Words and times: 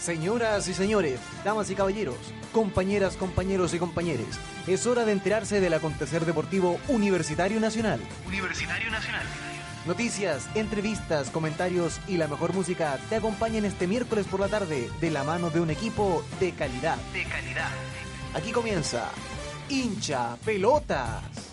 Señoras 0.00 0.66
y 0.66 0.72
señores, 0.72 1.20
damas 1.44 1.68
y 1.68 1.74
caballeros, 1.74 2.16
compañeras, 2.52 3.18
compañeros 3.18 3.74
y 3.74 3.78
compañeres, 3.78 4.28
es 4.66 4.86
hora 4.86 5.04
de 5.04 5.12
enterarse 5.12 5.60
del 5.60 5.74
acontecer 5.74 6.24
deportivo 6.24 6.80
Universitario 6.88 7.60
Nacional. 7.60 8.00
Universitario 8.26 8.90
Nacional. 8.90 9.26
Noticias, 9.86 10.48
entrevistas, 10.54 11.28
comentarios 11.28 12.00
y 12.08 12.16
la 12.16 12.28
mejor 12.28 12.54
música 12.54 12.98
te 13.10 13.16
acompañan 13.16 13.66
este 13.66 13.86
miércoles 13.86 14.26
por 14.26 14.40
la 14.40 14.48
tarde 14.48 14.90
de 15.02 15.10
la 15.10 15.22
mano 15.22 15.50
de 15.50 15.60
un 15.60 15.68
equipo 15.68 16.24
de 16.40 16.52
calidad. 16.52 16.96
De 17.12 17.24
calidad. 17.24 17.70
Aquí 18.34 18.52
comienza 18.52 19.10
Hincha 19.68 20.36
Pelotas. 20.46 21.49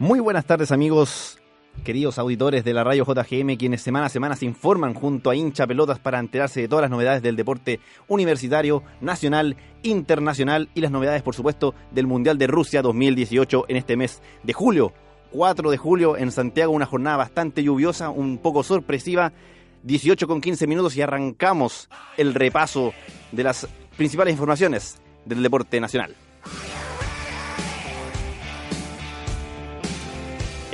Muy 0.00 0.20
buenas 0.20 0.44
tardes 0.44 0.70
amigos, 0.70 1.40
queridos 1.82 2.20
auditores 2.20 2.62
de 2.62 2.72
la 2.72 2.84
radio 2.84 3.04
JGM, 3.04 3.56
quienes 3.56 3.82
semana 3.82 4.06
a 4.06 4.08
semana 4.08 4.36
se 4.36 4.44
informan 4.44 4.94
junto 4.94 5.28
a 5.28 5.34
hincha 5.34 5.66
pelotas 5.66 5.98
para 5.98 6.20
enterarse 6.20 6.60
de 6.60 6.68
todas 6.68 6.82
las 6.82 6.90
novedades 6.92 7.20
del 7.20 7.34
deporte 7.34 7.80
universitario, 8.06 8.84
nacional, 9.00 9.56
internacional 9.82 10.68
y 10.76 10.82
las 10.82 10.92
novedades 10.92 11.22
por 11.22 11.34
supuesto 11.34 11.74
del 11.90 12.06
Mundial 12.06 12.38
de 12.38 12.46
Rusia 12.46 12.80
2018 12.80 13.64
en 13.66 13.76
este 13.76 13.96
mes 13.96 14.22
de 14.44 14.52
julio. 14.52 14.92
4 15.32 15.68
de 15.68 15.76
julio 15.78 16.16
en 16.16 16.30
Santiago, 16.30 16.72
una 16.72 16.86
jornada 16.86 17.16
bastante 17.16 17.64
lluviosa, 17.64 18.08
un 18.10 18.38
poco 18.38 18.62
sorpresiva, 18.62 19.32
18 19.82 20.28
con 20.28 20.40
15 20.40 20.68
minutos 20.68 20.96
y 20.96 21.02
arrancamos 21.02 21.90
el 22.16 22.34
repaso 22.34 22.92
de 23.32 23.42
las 23.42 23.66
principales 23.96 24.30
informaciones 24.30 25.02
del 25.24 25.42
deporte 25.42 25.80
nacional. 25.80 26.14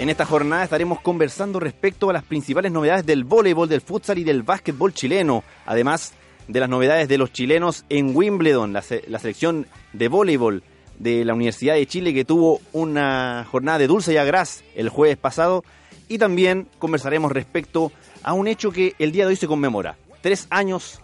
En 0.04 0.10
esta 0.10 0.26
jornada 0.26 0.64
estaremos 0.64 1.00
conversando 1.00 1.58
respecto 1.58 2.10
a 2.10 2.12
las 2.12 2.24
principales 2.24 2.70
novedades 2.70 3.06
del 3.06 3.24
voleibol, 3.24 3.70
del 3.70 3.80
futsal 3.80 4.18
y 4.18 4.24
del 4.24 4.42
básquetbol 4.42 4.92
chileno, 4.92 5.42
además 5.64 6.12
de 6.46 6.60
las 6.60 6.68
novedades 6.68 7.08
de 7.08 7.16
los 7.16 7.32
chilenos 7.32 7.86
en 7.88 8.14
Wimbledon, 8.14 8.74
la, 8.74 8.82
selección 8.82 9.66
de 9.94 10.08
voleibol 10.08 10.62
de 10.98 11.24
la 11.24 11.32
Universidad 11.32 11.72
de 11.72 11.86
Chile 11.86 12.12
que 12.12 12.26
tuvo 12.26 12.60
una 12.74 13.46
jornada 13.50 13.78
de 13.78 13.86
dulce 13.86 14.12
y 14.12 14.18
agraz 14.18 14.62
el 14.74 14.90
jueves 14.90 15.16
pasado, 15.16 15.64
y 16.06 16.18
también 16.18 16.68
conversaremos 16.78 17.32
respecto 17.32 17.90
a 18.22 18.34
un 18.34 18.46
hecho 18.46 18.72
que 18.72 18.92
el 18.98 19.10
día 19.10 19.24
de 19.24 19.30
hoy 19.30 19.36
se 19.36 19.46
conmemora. 19.46 19.96
Tres 20.20 20.48
años 20.50 21.00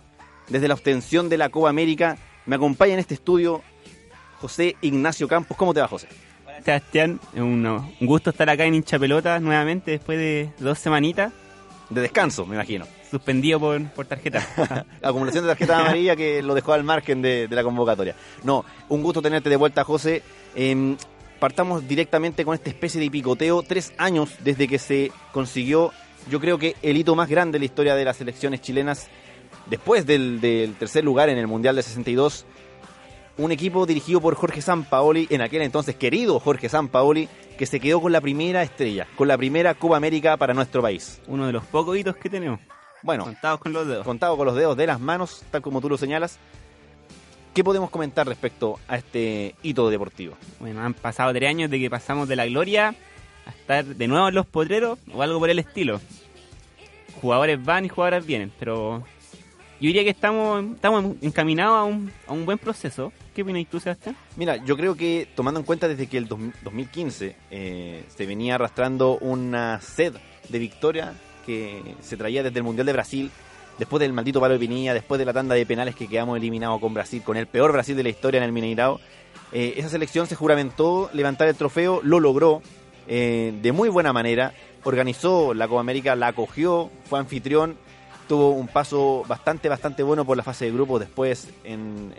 desde 0.51 0.69
la 0.69 0.75
obtención 0.75 1.31
de 1.31 1.39
la 1.39 1.48
Copa 1.48 1.71
América. 1.71 2.19
Me 2.45 2.56
acompaña 2.56 2.93
en 2.93 2.98
este 2.98 3.15
estudio 3.15 3.62
José 4.43 4.77
Ignacio 4.83 5.27
Campos. 5.27 5.56
¿Cómo 5.56 5.73
te 5.73 5.81
va, 5.81 5.89
José? 5.89 6.06
Sebastián, 6.64 7.20
un, 7.34 7.66
un 7.66 8.06
gusto 8.06 8.30
estar 8.30 8.48
acá 8.48 8.64
en 8.64 8.75
hincha 8.75 8.98
pelotas 8.98 9.41
nuevamente 9.41 9.92
después 9.92 10.19
de 10.19 10.50
dos 10.58 10.78
semanitas. 10.78 11.33
De 11.89 12.00
descanso, 12.00 12.47
me 12.47 12.55
imagino. 12.55 12.86
Suspendido 13.11 13.58
por, 13.58 13.84
por 13.91 14.06
tarjeta. 14.06 14.47
Acumulación 15.03 15.44
de 15.44 15.50
tarjeta 15.50 15.81
amarilla 15.81 16.14
que 16.14 16.42
lo 16.42 16.55
dejó 16.55 16.72
al 16.72 16.84
margen 16.84 17.20
de, 17.20 17.48
de, 17.48 17.56
la 17.56 17.64
convocatoria. 17.64 18.14
No, 18.44 18.64
un 18.88 19.03
gusto 19.03 19.20
tenerte 19.20 19.50
de 19.50 19.56
vuelta, 19.56 19.83
José. 19.83 20.22
Eh, 20.55 20.97
partamos 21.41 21.88
directamente 21.88 22.44
con 22.44 22.55
esta 22.55 22.70
especie 22.70 23.00
de 23.00 23.11
picoteo. 23.11 23.62
Tres 23.62 23.92
años 23.98 24.31
desde 24.44 24.69
que 24.69 24.78
se 24.78 25.11
consiguió, 25.33 25.92
yo 26.31 26.38
creo 26.38 26.58
que 26.58 26.77
el 26.83 26.97
hito 26.97 27.16
más 27.16 27.28
grande 27.28 27.56
de 27.56 27.61
la 27.61 27.64
historia 27.64 27.97
de 27.97 28.05
las 28.05 28.19
selecciones 28.19 28.61
chilenas, 28.61 29.08
después 29.66 30.06
del, 30.06 30.41
del 30.41 30.75
tercer 30.75 31.03
lugar 31.03 31.28
en 31.28 31.38
el 31.38 31.48
Mundial 31.48 31.75
de 31.75 31.83
62 31.83 32.47
un 33.36 33.53
equipo 33.53 33.86
dirigido 33.86 34.20
por 34.20 34.34
Jorge 34.34 34.60
Sampaoli, 34.62 35.27
en 35.31 35.41
aquel 35.41 35.62
entonces 35.62 35.97
querido 35.97 36.38
Jorge 36.41 36.69
Sampaoli, 36.69 37.28
que 37.56 37.66
se 37.66 37.81
quedó 37.81 38.00
con 38.00 38.12
la 38.12 38.21
primera 38.21 38.62
estrella, 38.62 39.06
con 39.16 39.28
la 39.28 39.37
primera 39.37 39.75
Copa 39.75 39.97
América 39.97 40.37
para 40.37 40.55
nuestro 40.55 40.82
país. 40.82 41.21
Uno 41.27 41.47
de 41.47 41.53
los 41.53 41.65
pocos 41.65 41.97
hitos 41.97 42.16
que 42.16 42.31
tenemos. 42.31 42.60
Bueno, 43.03 43.25
contados 43.25 43.60
con 43.60 43.72
los 43.72 43.87
dedos. 43.87 44.05
Contados 44.05 44.37
con 44.37 44.47
los 44.47 44.56
dedos 44.56 44.77
de 44.77 44.87
las 44.87 45.00
manos, 45.00 45.43
tal 45.50 45.62
como 45.62 45.81
tú 45.81 45.88
lo 45.88 45.97
señalas. 45.97 46.38
¿Qué 47.55 47.65
podemos 47.65 47.91
comentar 47.91 48.27
respecto 48.27 48.78
a 48.87 48.97
este 48.97 49.55
hito 49.62 49.91
deportivo? 49.91 50.37
Bueno, 50.60 50.82
han 50.82 50.94
pasado 50.94 51.32
tres 51.32 51.49
años 51.49 51.71
de 51.71 51.81
que 51.81 51.91
pasamos 51.91 52.28
de 52.28 52.37
la 52.37 52.47
gloria 52.47 52.94
a 53.47 53.50
estar 53.50 53.84
de 53.84 54.09
nuevo 54.09 54.28
en 54.28 54.34
los 54.34 54.47
potreros 54.47 54.99
o 55.12 55.22
algo 55.22 55.41
por 55.41 55.50
el 55.50 55.59
estilo. 55.59 56.00
Jugadores 57.21 57.62
van 57.65 57.84
y 57.84 57.88
jugadores 57.88 58.25
vienen, 58.25 58.53
pero 58.59 59.03
yo 59.81 59.87
diría 59.87 60.05
que 60.05 60.11
estamos, 60.11 60.63
estamos 60.75 61.17
encaminados 61.23 61.79
a 61.79 61.85
un, 61.85 62.13
a 62.27 62.33
un 62.33 62.45
buen 62.45 62.59
proceso. 62.59 63.13
¿Qué 63.35 63.43
opinas 63.43 63.65
tú, 63.71 63.81
Sebastián? 63.81 64.15
Mira, 64.37 64.57
yo 64.57 64.77
creo 64.77 64.95
que 64.95 65.27
tomando 65.35 65.59
en 65.59 65.65
cuenta 65.65 65.89
desde 65.89 66.07
que 66.07 66.19
el 66.19 66.29
2015 66.29 67.37
eh, 67.51 68.05
se 68.15 68.27
venía 68.27 68.57
arrastrando 68.57 69.17
una 69.19 69.81
sed 69.81 70.15
de 70.51 70.59
victoria 70.59 71.15
que 71.47 71.95
se 72.03 72.19
traía 72.19 72.43
desde 72.43 72.59
el 72.59 72.65
Mundial 72.65 72.87
de 72.87 72.93
Brasil, 72.93 73.31
después 73.79 74.01
del 74.01 74.13
maldito 74.13 74.39
palo 74.39 74.53
de 74.53 74.61
Pinilla, 74.61 74.93
después 74.93 75.19
de 75.19 75.25
la 75.25 75.33
tanda 75.33 75.55
de 75.55 75.65
penales 75.65 75.95
que 75.95 76.07
quedamos 76.07 76.37
eliminados 76.37 76.79
con 76.79 76.93
Brasil, 76.93 77.23
con 77.25 77.39
el 77.39 77.47
peor 77.47 77.73
Brasil 77.73 77.97
de 77.97 78.03
la 78.03 78.11
historia 78.11 78.39
en 78.39 78.45
el 78.45 78.53
Mineirao, 78.53 79.01
eh, 79.53 79.75
esa 79.79 79.89
selección 79.89 80.27
se 80.27 80.35
juramentó 80.35 81.09
levantar 81.15 81.49
el 81.49 81.57
trofeo, 81.57 82.01
lo 82.03 82.21
logró 82.21 82.61
eh, 83.09 83.55
de 83.62 83.73
muy 83.73 83.89
buena 83.89 84.12
manera, 84.12 84.53
organizó 84.85 85.55
la 85.55 85.67
Copa 85.67 85.81
América, 85.81 86.15
la 86.17 86.29
acogió, 86.29 86.91
fue 87.05 87.19
anfitrión 87.19 87.77
tuvo 88.31 88.51
un 88.51 88.69
paso 88.69 89.25
bastante, 89.27 89.69
bastante 89.69 90.05
bueno 90.05 90.25
por 90.25 90.37
la 90.37 90.45
fase 90.45 90.67
de 90.67 90.71
grupos. 90.71 91.01
Después, 91.01 91.49
en, 91.65 92.13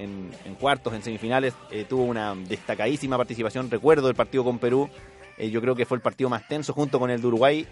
cuartos, 0.59 0.93
en 0.93 1.01
semifinales, 1.01 1.53
eh, 1.71 1.85
tuvo 1.87 2.03
una 2.03 2.35
destacadísima 2.35 3.15
participación. 3.15 3.71
Recuerdo 3.71 4.09
el 4.09 4.15
partido 4.15 4.43
con 4.43 4.59
Perú. 4.59 4.89
Eh, 5.37 5.49
yo 5.51 5.61
creo 5.61 5.73
que 5.73 5.85
fue 5.85 5.95
el 5.95 6.01
partido 6.01 6.29
más 6.29 6.45
tenso 6.49 6.73
junto 6.73 6.99
con 6.99 7.11
el 7.11 7.21
de 7.21 7.27
Uruguay. 7.27 7.65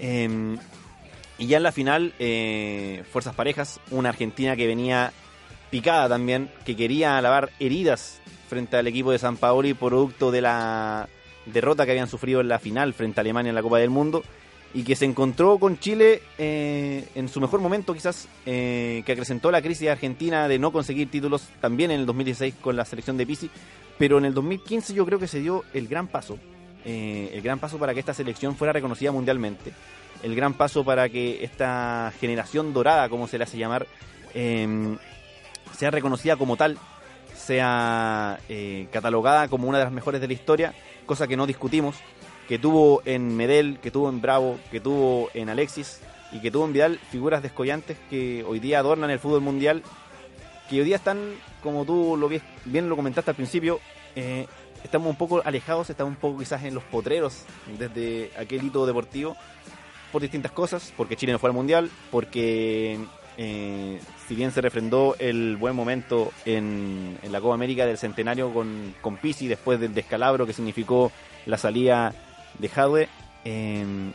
Eh, 0.00 0.58
y 1.38 1.46
ya 1.46 1.56
en 1.56 1.62
la 1.62 1.72
final, 1.72 2.12
eh, 2.18 3.04
fuerzas 3.10 3.34
parejas. 3.34 3.80
Una 3.90 4.10
Argentina 4.10 4.54
que 4.54 4.66
venía 4.66 5.10
picada 5.70 6.10
también, 6.10 6.50
que 6.66 6.76
quería 6.76 7.18
lavar 7.22 7.52
heridas 7.58 8.20
frente 8.50 8.76
al 8.76 8.86
equipo 8.86 9.12
de 9.12 9.18
San 9.18 9.38
Paoli, 9.38 9.72
producto 9.72 10.30
de 10.30 10.42
la 10.42 11.08
derrota 11.46 11.86
que 11.86 11.92
habían 11.92 12.08
sufrido 12.08 12.42
en 12.42 12.48
la 12.48 12.58
final 12.58 12.92
frente 12.92 13.18
a 13.18 13.22
Alemania 13.22 13.48
en 13.48 13.54
la 13.54 13.62
Copa 13.62 13.78
del 13.78 13.88
Mundo 13.88 14.22
y 14.74 14.84
que 14.84 14.96
se 14.96 15.04
encontró 15.04 15.58
con 15.58 15.78
Chile 15.78 16.22
eh, 16.38 17.08
en 17.14 17.28
su 17.28 17.40
mejor 17.40 17.60
momento 17.60 17.92
quizás, 17.92 18.28
eh, 18.46 19.02
que 19.04 19.12
acrecentó 19.12 19.50
la 19.50 19.60
crisis 19.60 19.88
argentina 19.88 20.48
de 20.48 20.58
no 20.58 20.72
conseguir 20.72 21.10
títulos 21.10 21.48
también 21.60 21.90
en 21.90 22.00
el 22.00 22.06
2016 22.06 22.54
con 22.60 22.76
la 22.76 22.84
selección 22.84 23.16
de 23.16 23.26
Pisi, 23.26 23.50
pero 23.98 24.18
en 24.18 24.24
el 24.24 24.34
2015 24.34 24.94
yo 24.94 25.04
creo 25.04 25.18
que 25.18 25.26
se 25.26 25.40
dio 25.40 25.64
el 25.74 25.88
gran 25.88 26.08
paso, 26.08 26.38
eh, 26.84 27.30
el 27.34 27.42
gran 27.42 27.58
paso 27.58 27.78
para 27.78 27.92
que 27.92 28.00
esta 28.00 28.14
selección 28.14 28.56
fuera 28.56 28.72
reconocida 28.72 29.12
mundialmente, 29.12 29.72
el 30.22 30.34
gran 30.34 30.54
paso 30.54 30.84
para 30.84 31.08
que 31.08 31.44
esta 31.44 32.12
generación 32.18 32.72
dorada, 32.72 33.08
como 33.08 33.28
se 33.28 33.36
le 33.36 33.44
hace 33.44 33.58
llamar, 33.58 33.86
sea 34.32 35.90
reconocida 35.90 36.36
como 36.36 36.56
tal, 36.56 36.78
sea 37.34 38.38
catalogada 38.90 39.48
como 39.48 39.68
una 39.68 39.78
de 39.78 39.84
las 39.84 39.92
mejores 39.92 40.20
de 40.22 40.28
la 40.28 40.32
historia, 40.32 40.74
cosa 41.04 41.26
que 41.26 41.36
no 41.36 41.46
discutimos, 41.46 41.96
que 42.48 42.58
tuvo 42.58 43.02
en 43.04 43.36
Medel, 43.36 43.78
que 43.80 43.90
tuvo 43.90 44.08
en 44.08 44.20
Bravo, 44.20 44.58
que 44.70 44.80
tuvo 44.80 45.30
en 45.34 45.48
Alexis 45.48 46.00
y 46.32 46.40
que 46.40 46.50
tuvo 46.50 46.64
en 46.64 46.72
Vidal 46.72 46.98
figuras 47.10 47.42
descollantes 47.42 47.98
que 48.10 48.44
hoy 48.44 48.58
día 48.58 48.78
adornan 48.78 49.10
el 49.10 49.18
fútbol 49.18 49.42
mundial, 49.42 49.82
que 50.68 50.80
hoy 50.80 50.86
día 50.86 50.96
están, 50.96 51.34
como 51.62 51.84
tú 51.84 52.16
lo 52.16 52.28
bien, 52.28 52.88
lo 52.88 52.96
comentaste 52.96 53.30
al 53.30 53.36
principio, 53.36 53.80
eh, 54.16 54.46
estamos 54.82 55.08
un 55.08 55.16
poco 55.16 55.42
alejados, 55.44 55.90
estamos 55.90 56.12
un 56.12 56.20
poco 56.20 56.38
quizás 56.38 56.64
en 56.64 56.74
los 56.74 56.84
potreros 56.84 57.44
desde 57.78 58.30
aquel 58.38 58.64
hito 58.64 58.86
deportivo 58.86 59.36
por 60.10 60.22
distintas 60.22 60.52
cosas, 60.52 60.92
porque 60.96 61.16
Chile 61.16 61.32
no 61.32 61.38
fue 61.38 61.50
al 61.50 61.54
mundial, 61.54 61.90
porque 62.10 62.98
eh, 63.36 64.00
si 64.26 64.34
bien 64.34 64.52
se 64.52 64.60
refrendó 64.60 65.16
el 65.18 65.56
buen 65.56 65.74
momento 65.74 66.32
en, 66.44 67.18
en 67.22 67.32
la 67.32 67.40
Copa 67.40 67.54
América 67.54 67.86
del 67.86 67.98
centenario 67.98 68.52
con, 68.52 68.94
con 69.00 69.16
Pisi 69.16 69.48
después 69.48 69.80
del 69.80 69.94
descalabro 69.94 70.46
que 70.46 70.52
significó 70.52 71.12
la 71.46 71.56
salida 71.56 72.14
de 72.58 72.68
Jadwe, 72.68 73.08
eh, 73.44 74.12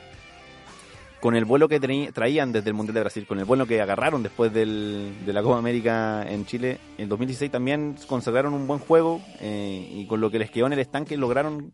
con 1.20 1.36
el 1.36 1.46
vuelo 1.46 1.68
que 1.68 1.80
traían 1.80 2.52
desde 2.52 2.70
el 2.70 2.74
Mundial 2.76 2.94
de 2.96 3.02
Brasil, 3.02 3.26
con 3.28 3.40
el 3.40 3.46
vuelo 3.46 3.66
que 3.66 3.82
agarraron 3.82 4.24
después 4.24 4.54
del, 4.54 5.14
de 5.26 5.34
la 5.34 5.42
Copa 5.42 5.58
América 5.58 6.24
en 6.28 6.46
Chile, 6.46 6.80
en 6.98 7.10
2016 7.10 7.52
también 7.52 7.96
consagraron 8.08 8.54
un 8.54 8.68
buen 8.68 8.80
juego 8.80 9.22
eh, 9.40 9.90
y 9.94 10.06
con 10.06 10.22
lo 10.22 10.30
que 10.30 10.40
les 10.40 10.52
quedó 10.52 10.68
en 10.68 10.74
el 10.74 10.80
estanque 10.80 11.18
lograron 11.18 11.74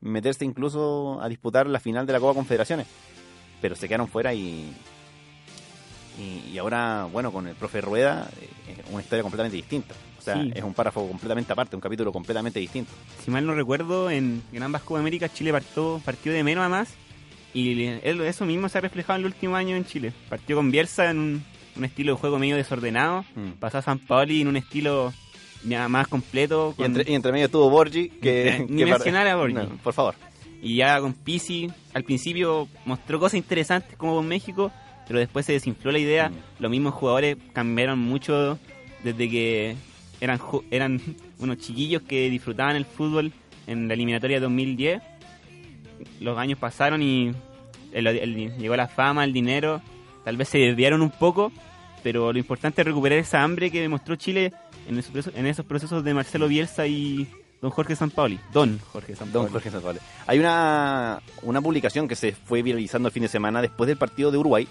meterse 0.00 0.44
incluso 0.44 1.20
a 1.20 1.28
disputar 1.28 1.66
la 1.66 1.80
final 1.80 2.06
de 2.06 2.12
la 2.12 2.20
Copa 2.20 2.34
Confederaciones, 2.34 2.86
pero 3.60 3.74
se 3.74 3.88
quedaron 3.88 4.06
fuera 4.06 4.32
y, 4.32 4.72
y, 6.18 6.50
y 6.52 6.58
ahora, 6.58 7.08
bueno, 7.10 7.32
con 7.32 7.48
el 7.48 7.56
profe 7.56 7.80
Rueda, 7.80 8.28
eh, 8.40 8.76
una 8.92 9.02
historia 9.02 9.22
completamente 9.22 9.56
distinta. 9.56 9.94
O 10.24 10.32
sea, 10.32 10.42
sí. 10.42 10.52
es 10.54 10.62
un 10.64 10.72
párrafo 10.72 11.06
completamente 11.06 11.52
aparte, 11.52 11.76
un 11.76 11.82
capítulo 11.82 12.10
completamente 12.12 12.58
distinto. 12.58 12.90
Si 13.22 13.30
mal 13.30 13.44
no 13.44 13.54
recuerdo, 13.54 14.10
en, 14.10 14.42
en 14.54 14.62
ambas 14.62 14.80
Copa 14.82 15.00
América 15.00 15.28
Chile 15.28 15.52
partió, 15.52 16.00
partió 16.02 16.32
de 16.32 16.42
menos 16.42 16.64
a 16.64 16.68
más 16.70 16.94
y 17.52 17.82
eso 17.84 18.46
mismo 18.46 18.68
se 18.70 18.78
ha 18.78 18.80
reflejado 18.80 19.18
en 19.18 19.26
el 19.26 19.32
último 19.32 19.54
año 19.54 19.76
en 19.76 19.84
Chile. 19.84 20.12
Partió 20.30 20.56
con 20.56 20.70
Bielsa 20.70 21.10
en 21.10 21.18
un, 21.18 21.44
un 21.76 21.84
estilo 21.84 22.14
de 22.14 22.18
juego 22.18 22.38
medio 22.38 22.56
desordenado, 22.56 23.24
Mm. 23.34 23.50
pasó 23.60 23.78
a 23.78 23.82
San 23.82 23.98
Paoli 23.98 24.40
en 24.40 24.48
un 24.48 24.56
estilo 24.56 25.12
ya 25.62 25.88
más 25.88 26.08
completo. 26.08 26.74
Y 26.78 26.84
entre, 26.84 27.10
y 27.10 27.14
entre 27.14 27.32
medio 27.32 27.46
estuvo 27.46 27.68
Borgi, 27.68 28.08
que... 28.08 28.66
Ni 28.68 28.78
que 28.84 28.86
mencionar 28.86 29.26
a 29.28 29.36
Borgi. 29.36 29.54
No, 29.54 29.68
por 29.82 29.92
favor. 29.92 30.14
Y 30.62 30.76
ya 30.76 30.98
con 31.00 31.12
Pisi, 31.12 31.70
al 31.92 32.04
principio 32.04 32.66
mostró 32.86 33.20
cosas 33.20 33.34
interesantes 33.34 33.94
como 33.98 34.14
con 34.16 34.26
México, 34.26 34.72
pero 35.06 35.18
después 35.18 35.44
se 35.44 35.52
desinfló 35.52 35.92
la 35.92 35.98
idea. 35.98 36.30
Mm. 36.30 36.34
Los 36.62 36.70
mismos 36.70 36.94
jugadores 36.94 37.36
cambiaron 37.52 37.98
mucho 37.98 38.58
desde 39.04 39.28
que 39.28 39.76
eran, 40.20 40.40
eran 40.70 41.00
unos 41.38 41.58
chiquillos 41.58 42.02
que 42.02 42.30
disfrutaban 42.30 42.76
el 42.76 42.84
fútbol 42.84 43.32
en 43.66 43.88
la 43.88 43.94
eliminatoria 43.94 44.40
2010. 44.40 45.02
Los 46.20 46.38
años 46.38 46.58
pasaron 46.58 47.02
y 47.02 47.32
el- 47.92 48.06
el- 48.06 48.56
llegó 48.58 48.76
la 48.76 48.88
fama, 48.88 49.24
el 49.24 49.32
dinero. 49.32 49.80
Tal 50.24 50.36
vez 50.36 50.48
se 50.48 50.58
desviaron 50.58 51.02
un 51.02 51.10
poco, 51.10 51.52
pero 52.02 52.32
lo 52.32 52.38
importante 52.38 52.82
es 52.82 52.86
recuperar 52.86 53.18
esa 53.18 53.42
hambre 53.42 53.70
que 53.70 53.80
demostró 53.80 54.16
Chile 54.16 54.52
en 54.88 54.98
esos, 54.98 55.64
procesos- 55.64 56.04
de 56.04 56.14
Marcelo 56.14 56.48
Bielsa 56.48 56.86
y 56.86 57.26
don 57.60 57.70
Jorge 57.70 57.96
Sampaoli. 57.96 58.38
Don 58.52 58.78
Jorge 58.92 59.14
Sampaoli. 59.16 59.50
Don 59.50 59.82
Jorge. 59.82 60.00
Hay 60.26 60.38
una, 60.38 61.20
una 61.42 61.60
publicación 61.62 62.08
que 62.08 62.16
se 62.16 62.32
fue 62.32 62.62
viralizando 62.62 63.08
el 63.08 63.12
fin 63.12 63.22
de 63.22 63.28
semana 63.28 63.62
después 63.62 63.86
del 63.88 63.96
partido 63.96 64.30
de 64.30 64.38
Uruguay. 64.38 64.66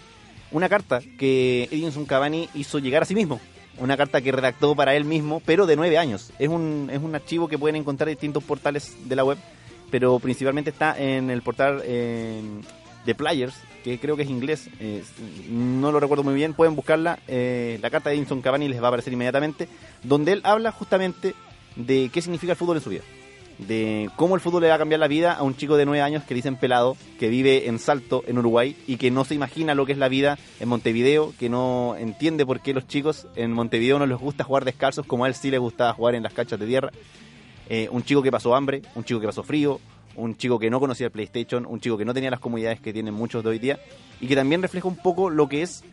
Una 0.52 0.70
carta 0.70 1.00
que 1.18 1.68
Edinson 1.72 2.06
Cavani 2.06 2.48
hizo 2.54 2.78
llegar 2.78 3.02
a 3.04 3.06
sí 3.06 3.16
mismo. 3.16 3.40
Una 3.80 3.98
carta 3.98 4.22
que 4.22 4.32
redactó 4.32 4.76
para 4.76 4.96
él 4.96 5.04
mismo, 5.04 5.42
pero 5.46 5.66
de 5.66 5.76
nueve 5.76 5.98
años. 5.98 6.32
Es 6.40 6.50
un, 6.50 6.90
es 6.92 7.00
un 7.02 7.16
archivo 7.16 7.48
que 7.48 7.58
pueden 7.58 7.76
encontrar 7.76 8.08
en 8.10 8.16
distintos 8.16 8.44
portales 8.44 8.96
de 9.06 9.16
la 9.16 9.26
web, 9.26 9.38
pero 9.90 10.20
principalmente 10.20 10.70
está 10.70 10.98
en 10.98 11.30
el 11.30 11.42
portal 11.42 11.82
eh, 11.84 12.42
de 13.06 13.16
Players, 13.16 13.56
que 13.84 14.00
creo 14.00 14.16
que 14.16 14.24
es 14.24 14.30
inglés. 14.30 14.70
eh, 14.80 15.04
no 15.50 15.92
lo 15.92 16.00
recuerdo 16.00 16.24
muy 16.24 16.36
bien. 16.36 16.54
Pueden 16.54 16.76
buscarla. 16.76 17.20
eh, 17.28 17.80
la 17.82 17.90
carta 17.90 18.10
de 18.10 18.16
Edinson 18.16 18.42
Cavani 18.42 18.68
les 18.68 18.80
va 18.80 18.86
a 18.86 18.88
aparecer 18.90 19.14
inmediatamente, 19.14 19.68
donde 20.04 20.34
él 20.34 20.42
habla 20.44 20.72
justamente 20.72 21.34
de 21.76 22.10
qué 22.14 22.22
significa 22.22 22.54
el 22.54 22.58
fútbol 22.58 22.78
en 22.78 22.84
su 22.84 22.92
vida 22.92 23.02
de 23.58 24.10
cómo 24.16 24.36
el 24.36 24.42
fútbol 24.42 24.64
le 24.64 24.70
va 24.70 24.76
a 24.76 24.80
cambiar 24.80 25.00
la 25.00 25.08
vida 25.08 25.34
a 25.34 25.44
un 25.44 25.56
chico 25.56 25.78
de 25.78 25.86
9 25.86 26.02
años 26.02 26.24
que 26.24 26.34
dicen 26.34 26.56
pelado, 26.56 26.98
que 27.20 27.30
vive 27.30 27.68
en 27.68 27.80
Salto, 27.80 28.24
en 28.28 28.38
Uruguay, 28.38 28.76
y 28.88 28.98
que 28.98 29.12
no 29.12 29.26
se 29.26 29.36
imagina 29.36 29.76
lo 29.76 29.86
que 29.86 29.94
es 29.94 29.98
la 29.98 30.10
vida 30.10 30.38
en 30.60 30.70
Montevideo, 30.70 31.34
que 31.40 31.50
no 31.50 31.96
entiende 31.98 32.46
por 32.46 32.62
qué 32.62 32.74
los 32.74 32.88
chicos 32.88 33.28
en 33.36 33.52
Montevideo 33.52 34.00
no 34.00 34.06
les 34.06 34.18
gusta 34.18 34.44
jugar 34.44 34.66
descalzos 34.66 35.06
como 35.06 35.26
a 35.26 35.28
él 35.28 35.36
sí 35.36 35.52
le 35.52 35.58
gustaba 35.58 35.94
jugar 35.94 36.16
en 36.16 36.24
las 36.24 36.34
canchas 36.34 36.60
de 36.60 36.68
tierra. 36.68 36.92
Eh, 37.70 37.88
un 37.92 38.04
chico 38.04 38.22
que 38.22 38.32
pasó 38.32 38.56
hambre, 38.56 38.82
un 38.96 39.04
chico 39.04 39.20
que 39.20 39.28
pasó 39.28 39.44
frío, 39.44 39.80
un 40.16 40.36
chico 40.36 40.60
que 40.60 40.70
no 40.70 40.80
conocía 40.80 41.08
el 41.08 41.12
PlayStation, 41.12 41.66
un 41.66 41.80
chico 41.80 41.98
que 41.98 42.06
no 42.06 42.14
tenía 42.14 42.30
las 42.30 42.40
comodidades 42.40 42.80
que 42.80 42.94
tienen 42.94 43.14
muchos 43.14 43.44
de 43.44 43.50
hoy 43.50 43.60
día, 43.60 43.80
y 44.20 44.28
que 44.28 44.36
también 44.36 44.62
refleja 44.62 44.88
un 44.88 44.98
poco 44.98 45.30
lo 45.30 45.48
que 45.48 45.62
es 45.62 45.84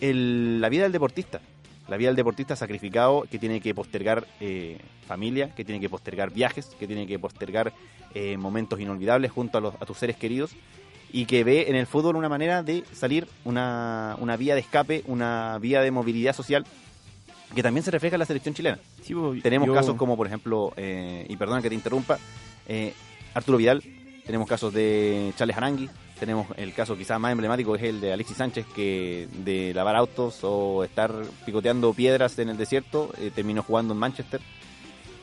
la 0.00 0.68
vida 0.68 0.82
del 0.82 0.92
deportista. 0.92 1.40
La 1.88 1.96
vida 1.96 2.08
del 2.08 2.16
deportista 2.16 2.56
sacrificado 2.56 3.26
que 3.30 3.38
tiene 3.38 3.60
que 3.60 3.74
postergar 3.74 4.26
eh, 4.40 4.78
familia, 5.06 5.54
que 5.54 5.64
tiene 5.64 5.80
que 5.80 5.88
postergar 5.90 6.30
viajes, 6.32 6.66
que 6.78 6.86
tiene 6.86 7.06
que 7.06 7.18
postergar 7.18 7.72
eh, 8.14 8.36
momentos 8.36 8.80
inolvidables 8.80 9.30
junto 9.32 9.58
a, 9.58 9.60
los- 9.60 9.74
a 9.80 9.84
tus 9.86 9.98
seres 9.98 10.16
queridos 10.16 10.52
y 11.12 11.26
que 11.26 11.44
ve 11.44 11.66
en 11.68 11.76
el 11.76 11.86
fútbol 11.86 12.16
una 12.16 12.28
manera 12.28 12.62
de 12.62 12.84
salir, 12.92 13.28
una, 13.44 14.16
una 14.20 14.36
vía 14.36 14.54
de 14.54 14.60
escape, 14.60 15.02
una 15.06 15.58
vía 15.60 15.80
de 15.82 15.90
movilidad 15.90 16.34
social 16.34 16.64
que 17.54 17.62
también 17.62 17.84
se 17.84 17.90
refleja 17.92 18.16
en 18.16 18.20
la 18.20 18.26
selección 18.26 18.54
chilena. 18.54 18.78
Sí, 19.02 19.14
Tenemos 19.42 19.66
yo- 19.68 19.74
casos 19.74 19.94
como, 19.96 20.16
por 20.16 20.26
ejemplo, 20.26 20.72
eh, 20.76 21.24
y 21.28 21.36
perdona 21.36 21.60
que 21.62 21.68
te 21.68 21.74
interrumpa, 21.76 22.18
eh, 22.66 22.94
Arturo 23.34 23.58
Vidal, 23.58 23.82
tenemos 24.26 24.48
casos 24.48 24.72
de 24.72 25.32
Charles 25.36 25.56
Arangui, 25.56 25.88
tenemos 26.24 26.46
el 26.56 26.72
caso 26.72 26.96
quizás 26.96 27.20
más 27.20 27.32
emblemático 27.32 27.72
que 27.72 27.78
es 27.78 27.94
el 27.94 28.00
de 28.00 28.12
Alexis 28.12 28.36
Sánchez, 28.36 28.66
que 28.74 29.28
de 29.44 29.72
lavar 29.74 29.96
autos 29.96 30.40
o 30.42 30.82
estar 30.84 31.12
picoteando 31.44 31.92
piedras 31.92 32.38
en 32.38 32.48
el 32.48 32.56
desierto, 32.56 33.12
eh, 33.18 33.30
terminó 33.34 33.62
jugando 33.62 33.92
en 33.94 34.00
Manchester. 34.00 34.40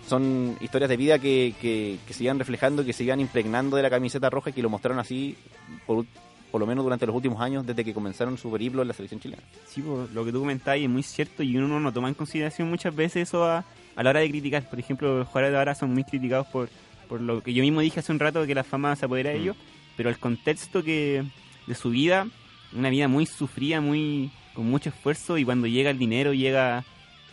Son 0.08 0.58
historias 0.60 0.90
de 0.90 0.98
vida 0.98 1.20
que, 1.20 1.54
que, 1.62 1.98
que 2.06 2.14
se 2.14 2.24
iban 2.26 2.38
reflejando, 2.40 2.84
que 2.84 2.94
se 2.94 3.04
iban 3.04 3.20
impregnando 3.22 3.78
de 3.78 3.84
la 3.84 3.90
camiseta 3.90 4.30
roja 4.30 4.50
y 4.50 4.54
que 4.54 4.62
lo 4.62 4.70
mostraron 4.70 5.00
así 5.00 5.38
por, 5.86 6.06
por 6.52 6.60
lo 6.60 6.68
menos 6.68 6.84
durante 6.84 7.06
los 7.06 7.16
últimos 7.16 7.40
años 7.42 7.66
desde 7.66 7.86
que 7.86 7.94
comenzaron 7.94 8.38
su 8.38 8.52
periplo 8.52 8.82
en 8.82 8.90
la 8.90 8.94
selección 8.94 9.22
chilena. 9.22 9.44
Sí, 9.68 9.82
po, 9.82 10.08
lo 10.14 10.26
que 10.26 10.32
tú 10.32 10.40
comentabas 10.40 10.80
es 10.82 10.90
muy 10.90 11.04
cierto 11.04 11.44
y 11.44 11.56
uno 11.58 11.80
no 11.80 11.94
toma 11.94 12.10
en 12.10 12.14
consideración 12.16 12.70
muchas 12.70 12.94
veces 12.94 13.30
eso 13.30 13.46
a, 13.46 13.64
a 13.96 14.04
la 14.04 14.10
hora 14.10 14.20
de 14.20 14.30
criticar. 14.30 14.70
Por 14.70 14.80
ejemplo, 14.80 15.20
los 15.20 15.28
jugadores 15.28 15.52
de 15.54 15.58
ahora 15.60 15.76
son 15.76 15.94
muy 15.94 16.04
criticados 16.04 16.48
por, 16.48 16.68
por 17.08 17.22
lo 17.22 17.42
que 17.42 17.54
yo 17.54 17.62
mismo 17.64 17.80
dije 17.80 18.02
hace 18.02 18.12
un 18.12 18.20
rato, 18.20 18.46
que 18.46 18.56
la 18.56 18.64
fama 18.66 18.96
se 18.98 19.06
apodera 19.06 19.30
de 19.30 19.38
Mm. 19.38 19.42
ellos, 19.44 19.56
pero 20.02 20.10
el 20.10 20.18
contexto 20.18 20.84
que 20.84 21.24
de 21.68 21.76
su 21.76 21.92
vida, 21.92 22.26
una 22.74 22.90
vida 22.90 23.08
muy 23.08 23.28
sufrida, 23.28 23.82
muy 23.82 24.32
con 24.56 24.66
mucho 24.68 24.90
esfuerzo 24.90 25.38
y 25.38 25.46
cuando 25.46 25.68
llega 25.68 25.92
el 25.92 26.00
dinero, 26.00 26.34
llega 26.34 26.84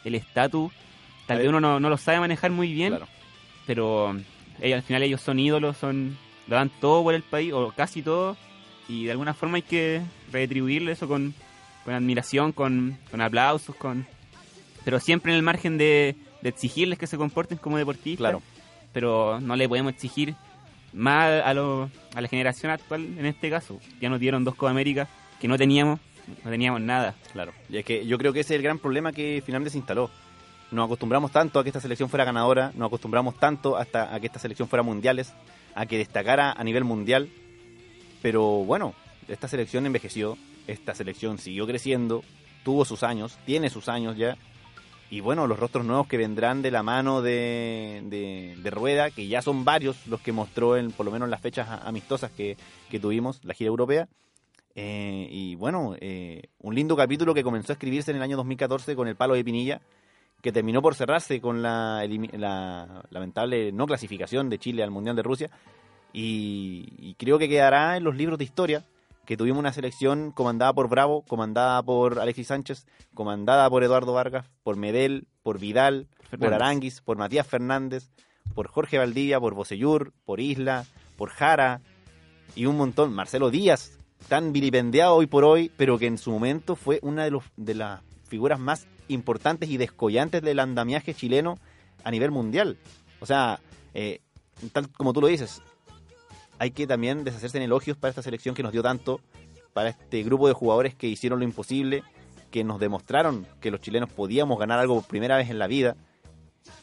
el 0.05 0.15
estatus, 0.15 0.71
tal 1.27 1.39
vez 1.39 1.49
uno 1.49 1.61
no, 1.61 1.81
no 1.81 1.89
lo 1.89 1.97
sabe 1.97 2.21
manejar 2.21 2.51
muy 2.51 2.71
bien, 2.75 2.91
Claro. 2.91 3.09
pero 3.67 4.15
ellos, 4.61 4.77
al 4.77 4.83
final 4.83 5.03
ellos 5.03 5.23
son 5.23 5.39
ídolos, 5.39 5.79
son 5.79 6.19
lo 6.47 6.57
dan 6.57 6.71
todo 6.79 7.03
por 7.05 7.15
el 7.15 7.23
país, 7.23 7.55
o 7.55 7.73
casi 7.75 8.03
todo, 8.03 8.37
y 8.87 9.05
de 9.07 9.13
alguna 9.13 9.33
forma 9.33 9.57
hay 9.57 9.63
que 9.63 10.03
retribuirle 10.31 10.93
eso 10.93 11.09
con, 11.09 11.33
con 11.87 11.95
admiración, 11.95 12.53
con, 12.53 12.99
con 13.11 13.23
aplausos, 13.23 13.75
con 13.77 14.07
pero 14.85 15.01
siempre 15.01 15.33
en 15.33 15.37
el 15.37 15.43
margen 15.43 15.79
de, 15.79 16.17
de 16.43 16.49
exigirles 16.51 16.99
que 16.99 17.07
se 17.07 17.17
comporten 17.17 17.57
como 17.57 17.79
deportistas, 17.79 18.19
Claro. 18.19 18.43
pero 18.93 19.41
no 19.41 19.57
le 19.57 19.67
podemos 19.69 19.95
exigir 19.95 20.35
más 20.93 21.43
a, 21.43 21.55
lo- 21.55 21.91
a 22.15 22.21
la 22.21 22.29
generación 22.29 22.73
actual 22.73 23.05
en 23.19 23.27
este 23.27 23.51
caso. 23.51 23.79
Ya 24.01 24.09
nos 24.09 24.21
dieron 24.21 24.45
dos 24.45 24.55
Copa 24.55 24.71
América 24.71 25.09
que 25.41 25.49
no 25.49 25.57
teníamos, 25.57 26.01
no 26.45 26.51
teníamos 26.51 26.81
nada. 26.81 27.15
Claro, 27.33 27.53
y 27.69 27.79
es 27.79 27.85
que 27.85 28.05
yo 28.07 28.19
creo 28.19 28.33
que 28.33 28.41
ese 28.41 28.55
es 28.55 28.59
el 28.59 28.63
gran 28.63 28.79
problema 28.79 29.13
que 29.13 29.43
finalmente 29.45 29.71
se 29.71 29.79
instaló. 29.79 30.11
Nos 30.71 30.85
acostumbramos 30.85 31.31
tanto 31.33 31.59
a 31.59 31.63
que 31.63 31.71
esta 31.71 31.81
selección 31.81 32.11
fuera 32.11 32.25
ganadora, 32.25 32.73
nos 32.75 32.89
acostumbramos 32.89 33.39
tanto 33.39 33.77
hasta 33.77 34.15
a 34.15 34.21
que 34.21 34.27
esta 34.27 34.39
selección 34.39 34.69
fuera 34.69 34.83
mundiales, 34.83 35.33
a 35.75 35.87
que 35.87 35.97
destacara 35.97 36.53
a 36.53 36.63
nivel 36.65 36.85
mundial, 36.85 37.31
pero 38.21 38.43
bueno, 38.65 38.95
esta 39.29 39.49
selección 39.49 39.87
envejeció, 39.87 40.37
esta 40.67 40.95
selección 40.95 41.39
siguió 41.39 41.67
creciendo, 41.67 42.23
tuvo 42.65 42.85
sus 42.85 43.03
años, 43.03 43.39
tiene 43.47 43.71
sus 43.71 43.89
años 43.89 44.17
ya, 44.17 44.37
y 45.11 45.21
bueno, 45.21 45.47
los 45.47 45.59
rostros 45.59 45.85
nuevos 45.85 46.07
que 46.07 46.19
vendrán 46.19 46.61
de 46.61 46.71
la 46.71 46.83
mano 46.83 47.23
de, 47.23 48.03
de, 48.63 48.71
Rueda, 48.71 49.11
que 49.11 49.27
ya 49.27 49.41
son 49.41 49.65
varios 49.65 50.07
los 50.07 50.21
que 50.21 50.33
mostró 50.33 50.77
en 50.77 50.91
por 50.91 51.07
lo 51.07 51.13
menos 51.13 51.29
las 51.29 51.41
fechas 51.41 51.69
amistosas 51.85 52.31
que, 52.31 52.57
que 52.91 53.01
tuvimos, 53.01 53.43
la 53.45 53.55
gira 53.55 53.69
europea, 53.69 54.09
eh, 54.75 55.27
y 55.31 55.55
bueno, 55.55 55.97
eh, 56.01 56.43
un 56.61 56.75
lindo 56.75 56.95
capítulo 56.95 57.35
que 57.35 57.43
comenzó 57.43 57.73
a 57.73 57.75
escribirse 57.75 58.11
en 58.11 58.19
el 58.19 58.23
año 58.23 58.37
2014 58.37 58.95
con 58.95 59.09
el 59.09 59.17
palo 59.17 59.35
de 59.35 59.45
Pinilla, 59.45 59.81
que 60.43 60.53
terminó 60.53 60.83
por 60.83 60.95
cerrarse 60.95 61.41
con 61.41 61.63
la, 61.63 62.07
la 62.33 63.03
lamentable 63.11 63.73
no 63.73 63.87
clasificación 63.87 64.49
de 64.49 64.59
Chile 64.59 64.83
al 64.83 64.91
Mundial 64.91 65.17
de 65.17 65.23
Rusia. 65.23 65.51
Y 66.13 67.15
creo 67.19 67.39
que 67.39 67.49
quedará 67.49 67.97
en 67.97 68.05
los 68.05 68.17
libros 68.17 68.39
de 68.39 68.45
historia 68.45 68.85
que 69.29 69.37
tuvimos 69.37 69.59
una 69.59 69.75
selección 69.75 70.33
comandada 70.33 70.73
por 70.73 70.89
Bravo, 70.89 71.21
comandada 71.21 71.83
por 71.83 72.19
Alexis 72.19 72.47
Sánchez, 72.47 72.87
comandada 73.13 73.69
por 73.69 73.85
Eduardo 73.85 74.15
Vargas, 74.15 74.47
por 74.63 74.77
Medel, 74.77 75.29
por 75.43 75.59
Vidal, 75.59 76.09
por. 76.41 76.55
Aranguis, 76.55 77.03
por 77.03 77.19
Matías 77.19 77.47
Fernández, 77.47 78.09
por 78.55 78.69
Jorge 78.69 78.97
Valdivia, 78.97 79.39
por 79.39 79.53
Bocellur, 79.53 80.15
por 80.25 80.41
Isla, 80.41 80.87
por 81.19 81.29
Jara 81.29 81.83
y 82.57 82.65
un 82.65 82.79
montón. 82.79 83.13
Marcelo 83.13 83.51
Díaz, 83.51 83.99
tan 84.29 84.55
vilipendiado 84.55 85.15
hoy 85.15 85.27
por 85.27 85.45
hoy, 85.45 85.71
pero 85.77 85.99
que 85.99 86.07
en 86.07 86.17
su 86.17 86.31
momento 86.31 86.75
fue 86.75 86.99
una 87.03 87.25
de, 87.25 87.31
los, 87.31 87.45
de 87.59 87.75
las 87.75 88.01
figuras 88.29 88.59
más 88.59 88.87
importantes 89.09 89.69
y 89.69 89.77
descollantes 89.77 90.41
del 90.41 90.59
andamiaje 90.59 91.13
chileno 91.13 91.59
a 92.03 92.11
nivel 92.11 92.31
mundial. 92.31 92.79
O 93.21 93.27
sea, 93.27 93.61
eh, 93.93 94.23
tal 94.73 94.91
como 94.91 95.13
tú 95.13 95.21
lo 95.21 95.27
dices, 95.27 95.61
hay 96.59 96.71
que 96.71 96.87
también 96.87 97.25
deshacerse 97.25 97.57
en 97.59 97.65
elogios 97.65 97.97
para 97.97 98.11
esta 98.11 98.23
selección 98.23 98.55
que 98.55 98.63
nos 98.63 98.73
dio 98.73 98.83
tanto, 98.83 99.21
para 99.73 99.91
este 99.91 100.23
grupo 100.23 100.49
de 100.49 100.55
jugadores 100.55 100.95
que 100.95 101.07
hicieron 101.07 101.39
lo 101.39 101.45
imposible, 101.45 102.03
que 102.51 102.65
nos 102.65 102.81
demostraron 102.81 103.47
que 103.61 103.71
los 103.71 103.81
chilenos 103.81 104.11
podíamos 104.11 104.59
ganar 104.59 104.79
algo 104.79 104.97
por 104.97 105.05
primera 105.05 105.37
vez 105.37 105.51
en 105.51 105.59
la 105.59 105.67
vida. 105.67 105.97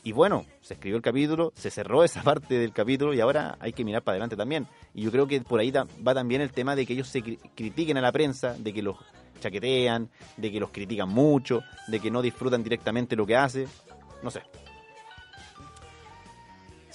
Y 0.04 0.14
bueno, 0.14 0.46
se 0.62 0.76
escribió 0.76 0.96
el 0.98 1.04
capítulo, 1.04 1.52
se 1.56 1.70
cerró 1.70 2.04
esa 2.04 2.24
parte 2.24 2.58
del 2.58 2.72
capítulo 2.72 3.14
y 3.14 3.20
ahora 3.20 3.58
hay 3.60 3.74
que 3.74 3.84
mirar 3.84 4.04
para 4.04 4.14
adelante 4.14 4.36
también. 4.36 4.68
Y 4.94 5.02
yo 5.04 5.12
creo 5.12 5.28
que 5.28 5.42
por 5.42 5.60
ahí 5.60 5.72
va 5.72 6.14
también 6.14 6.42
el 6.42 6.52
tema 6.52 6.76
de 6.76 6.86
que 6.86 6.94
ellos 6.94 7.08
se 7.08 7.24
cri- 7.24 7.40
critiquen 7.56 7.98
a 7.98 8.02
la 8.02 8.12
prensa, 8.12 8.56
de 8.58 8.74
que 8.74 8.82
los 8.82 8.98
chaquetean, 9.42 10.10
de 10.38 10.52
que 10.52 10.60
los 10.60 10.72
critican 10.72 11.10
mucho, 11.10 11.62
de 11.88 12.00
que 12.00 12.10
no 12.10 12.22
disfrutan 12.22 12.64
directamente 12.64 13.16
lo 13.16 13.26
que 13.26 13.36
hace. 13.36 13.68
No 14.24 14.32
sé. 14.32 14.42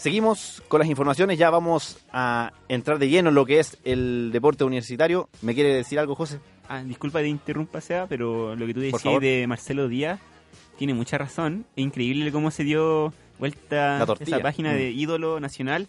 Seguimos 0.00 0.62
con 0.68 0.78
las 0.78 0.88
informaciones, 0.88 1.38
ya 1.38 1.50
vamos 1.50 1.98
a 2.10 2.54
entrar 2.68 2.98
de 2.98 3.10
lleno 3.10 3.28
en 3.28 3.34
lo 3.34 3.44
que 3.44 3.60
es 3.60 3.76
el 3.84 4.30
deporte 4.32 4.64
universitario. 4.64 5.28
¿Me 5.42 5.54
quiere 5.54 5.74
decir 5.74 5.98
algo, 5.98 6.14
José? 6.14 6.40
Ah, 6.70 6.82
disculpa 6.82 7.18
de 7.18 7.28
interrumpa, 7.28 7.82
Seba, 7.82 8.06
pero 8.06 8.56
lo 8.56 8.66
que 8.66 8.72
tú 8.72 8.80
decías 8.80 9.20
de 9.20 9.44
Marcelo 9.46 9.88
Díaz 9.88 10.18
tiene 10.78 10.94
mucha 10.94 11.18
razón. 11.18 11.66
Es 11.76 11.84
increíble 11.84 12.32
cómo 12.32 12.50
se 12.50 12.64
dio 12.64 13.12
vuelta 13.38 14.02
esa 14.20 14.38
página 14.40 14.72
Mm. 14.72 14.76
de 14.76 14.90
ídolo 14.90 15.38
nacional, 15.38 15.86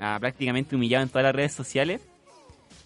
a 0.00 0.18
prácticamente 0.18 0.74
humillado 0.74 1.04
en 1.04 1.08
todas 1.10 1.22
las 1.22 1.36
redes 1.36 1.52
sociales. 1.52 2.02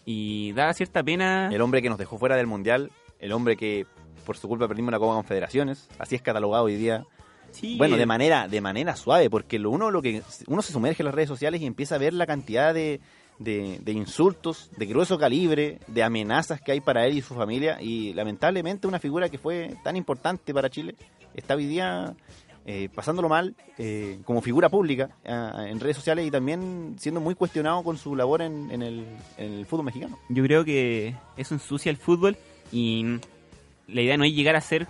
Y 0.04 0.52
da 0.52 0.75
cierta 0.75 1.02
pena. 1.02 1.48
El 1.50 1.62
hombre 1.62 1.80
que 1.80 1.88
nos 1.88 1.96
dejó 1.98 2.18
fuera 2.18 2.37
del 2.37 2.46
mundial, 2.46 2.90
el 3.20 3.32
hombre 3.32 3.56
que 3.56 3.87
por 4.26 4.37
su 4.37 4.46
culpa 4.48 4.68
perdimos 4.68 4.92
la 4.92 4.98
Copa 4.98 5.14
Confederaciones, 5.14 5.88
así 5.98 6.14
es 6.14 6.20
catalogado 6.20 6.64
hoy 6.64 6.76
día. 6.76 7.06
Sí, 7.50 7.76
Bueno, 7.76 7.96
eh, 7.96 7.98
de 7.98 8.06
manera, 8.06 8.48
de 8.48 8.60
manera 8.60 8.96
suave, 8.96 9.30
porque 9.30 9.58
lo 9.58 9.70
uno 9.70 9.90
lo 9.90 10.02
que 10.02 10.22
uno 10.46 10.62
se 10.62 10.72
sumerge 10.72 11.02
en 11.02 11.06
las 11.06 11.14
redes 11.14 11.28
sociales 11.28 11.60
y 11.60 11.66
empieza 11.66 11.94
a 11.94 11.98
ver 11.98 12.12
la 12.12 12.26
cantidad 12.26 12.74
de, 12.74 13.00
de, 13.38 13.78
de 13.82 13.92
insultos, 13.92 14.70
de 14.76 14.86
grueso 14.86 15.18
calibre, 15.18 15.80
de 15.86 16.02
amenazas 16.02 16.60
que 16.60 16.72
hay 16.72 16.80
para 16.80 17.06
él 17.06 17.16
y 17.16 17.22
su 17.22 17.34
familia, 17.34 17.80
y 17.80 18.12
lamentablemente 18.14 18.86
una 18.86 18.98
figura 18.98 19.28
que 19.28 19.38
fue 19.38 19.76
tan 19.82 19.96
importante 19.96 20.52
para 20.52 20.70
Chile 20.70 20.94
está 21.34 21.54
hoy 21.54 21.66
día 21.66 22.14
eh, 22.66 22.90
pasándolo 22.94 23.28
mal 23.30 23.54
eh, 23.78 24.18
como 24.24 24.42
figura 24.42 24.68
pública 24.68 25.08
ah, 25.24 25.64
en 25.68 25.80
redes 25.80 25.96
sociales 25.96 26.26
y 26.26 26.30
también 26.30 26.96
siendo 26.98 27.20
muy 27.20 27.34
cuestionado 27.34 27.82
con 27.82 27.96
su 27.96 28.14
labor 28.14 28.42
en, 28.42 28.70
en 28.70 28.82
el, 28.82 29.06
en 29.38 29.52
el 29.54 29.66
fútbol 29.66 29.86
mexicano. 29.86 30.18
Yo 30.28 30.42
creo 30.42 30.64
que 30.64 31.14
eso 31.36 31.54
ensucia 31.54 31.88
el 31.88 31.96
fútbol 31.96 32.36
y 32.70 33.20
la 33.86 34.02
idea 34.02 34.18
no 34.18 34.24
es 34.24 34.34
llegar 34.34 34.54
a 34.54 34.60
ser 34.60 34.86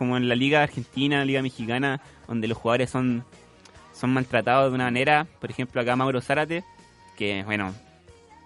como 0.00 0.16
en 0.16 0.30
la 0.30 0.34
liga 0.34 0.62
argentina, 0.62 1.18
la 1.18 1.26
liga 1.26 1.42
mexicana, 1.42 2.00
donde 2.26 2.48
los 2.48 2.56
jugadores 2.56 2.88
son, 2.88 3.22
son 3.92 4.14
maltratados 4.14 4.70
de 4.70 4.74
una 4.74 4.84
manera. 4.84 5.26
Por 5.42 5.50
ejemplo, 5.50 5.78
acá 5.78 5.94
Mauro 5.94 6.22
Zárate, 6.22 6.64
que 7.18 7.42
bueno, 7.44 7.74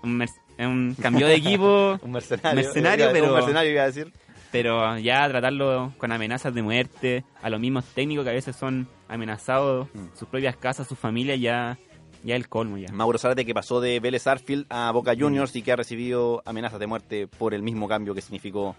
un, 0.03 0.21
un 0.59 0.97
cambio 1.01 1.29
de 1.29 1.37
equipo, 1.37 1.97
Un 2.03 2.11
mercenario. 2.11 2.57
Mercenario, 2.61 3.09
pero- 3.13 3.29
Un 3.29 3.35
mercenario 3.35 3.71
iba 3.71 3.83
a 3.83 3.87
decir. 3.87 4.13
pero 4.51 4.99
ya 4.99 5.29
tratarlo 5.29 5.93
con 5.97 6.11
amenazas 6.11 6.53
de 6.53 6.63
muerte, 6.63 7.25
a 7.41 7.49
los 7.51 7.61
mismos 7.61 7.85
técnicos 7.85 8.25
que 8.25 8.31
a 8.31 8.35
veces 8.35 8.57
son 8.57 8.89
amenazados, 9.09 9.87
Mm. 9.95 10.07
sus 10.19 10.27
propias 10.29 10.57
casas, 10.57 10.89
sus 10.89 10.99
familias, 10.99 11.39
ya, 11.41 11.79
ya 12.25 12.35
el 12.35 12.49
colmo 12.49 12.79
ya. 12.79 12.93
Mauro 12.93 13.17
Zárate 13.19 13.45
que 13.47 13.55
pasó 13.55 13.81
de 13.81 14.01
Vélez 14.01 14.27
Arfield 14.27 14.67
a 14.71 14.91
Boca 14.91 15.15
Juniors 15.17 15.55
y 15.55 15.63
que 15.63 15.71
ha 15.71 15.77
recibido 15.77 16.43
amenazas 16.47 16.81
de 16.81 16.89
muerte 16.89 17.27
por 17.29 17.55
el 17.55 17.63
mismo 17.63 17.87
cambio 17.87 18.13
que 18.13 18.23
significó 18.23 18.75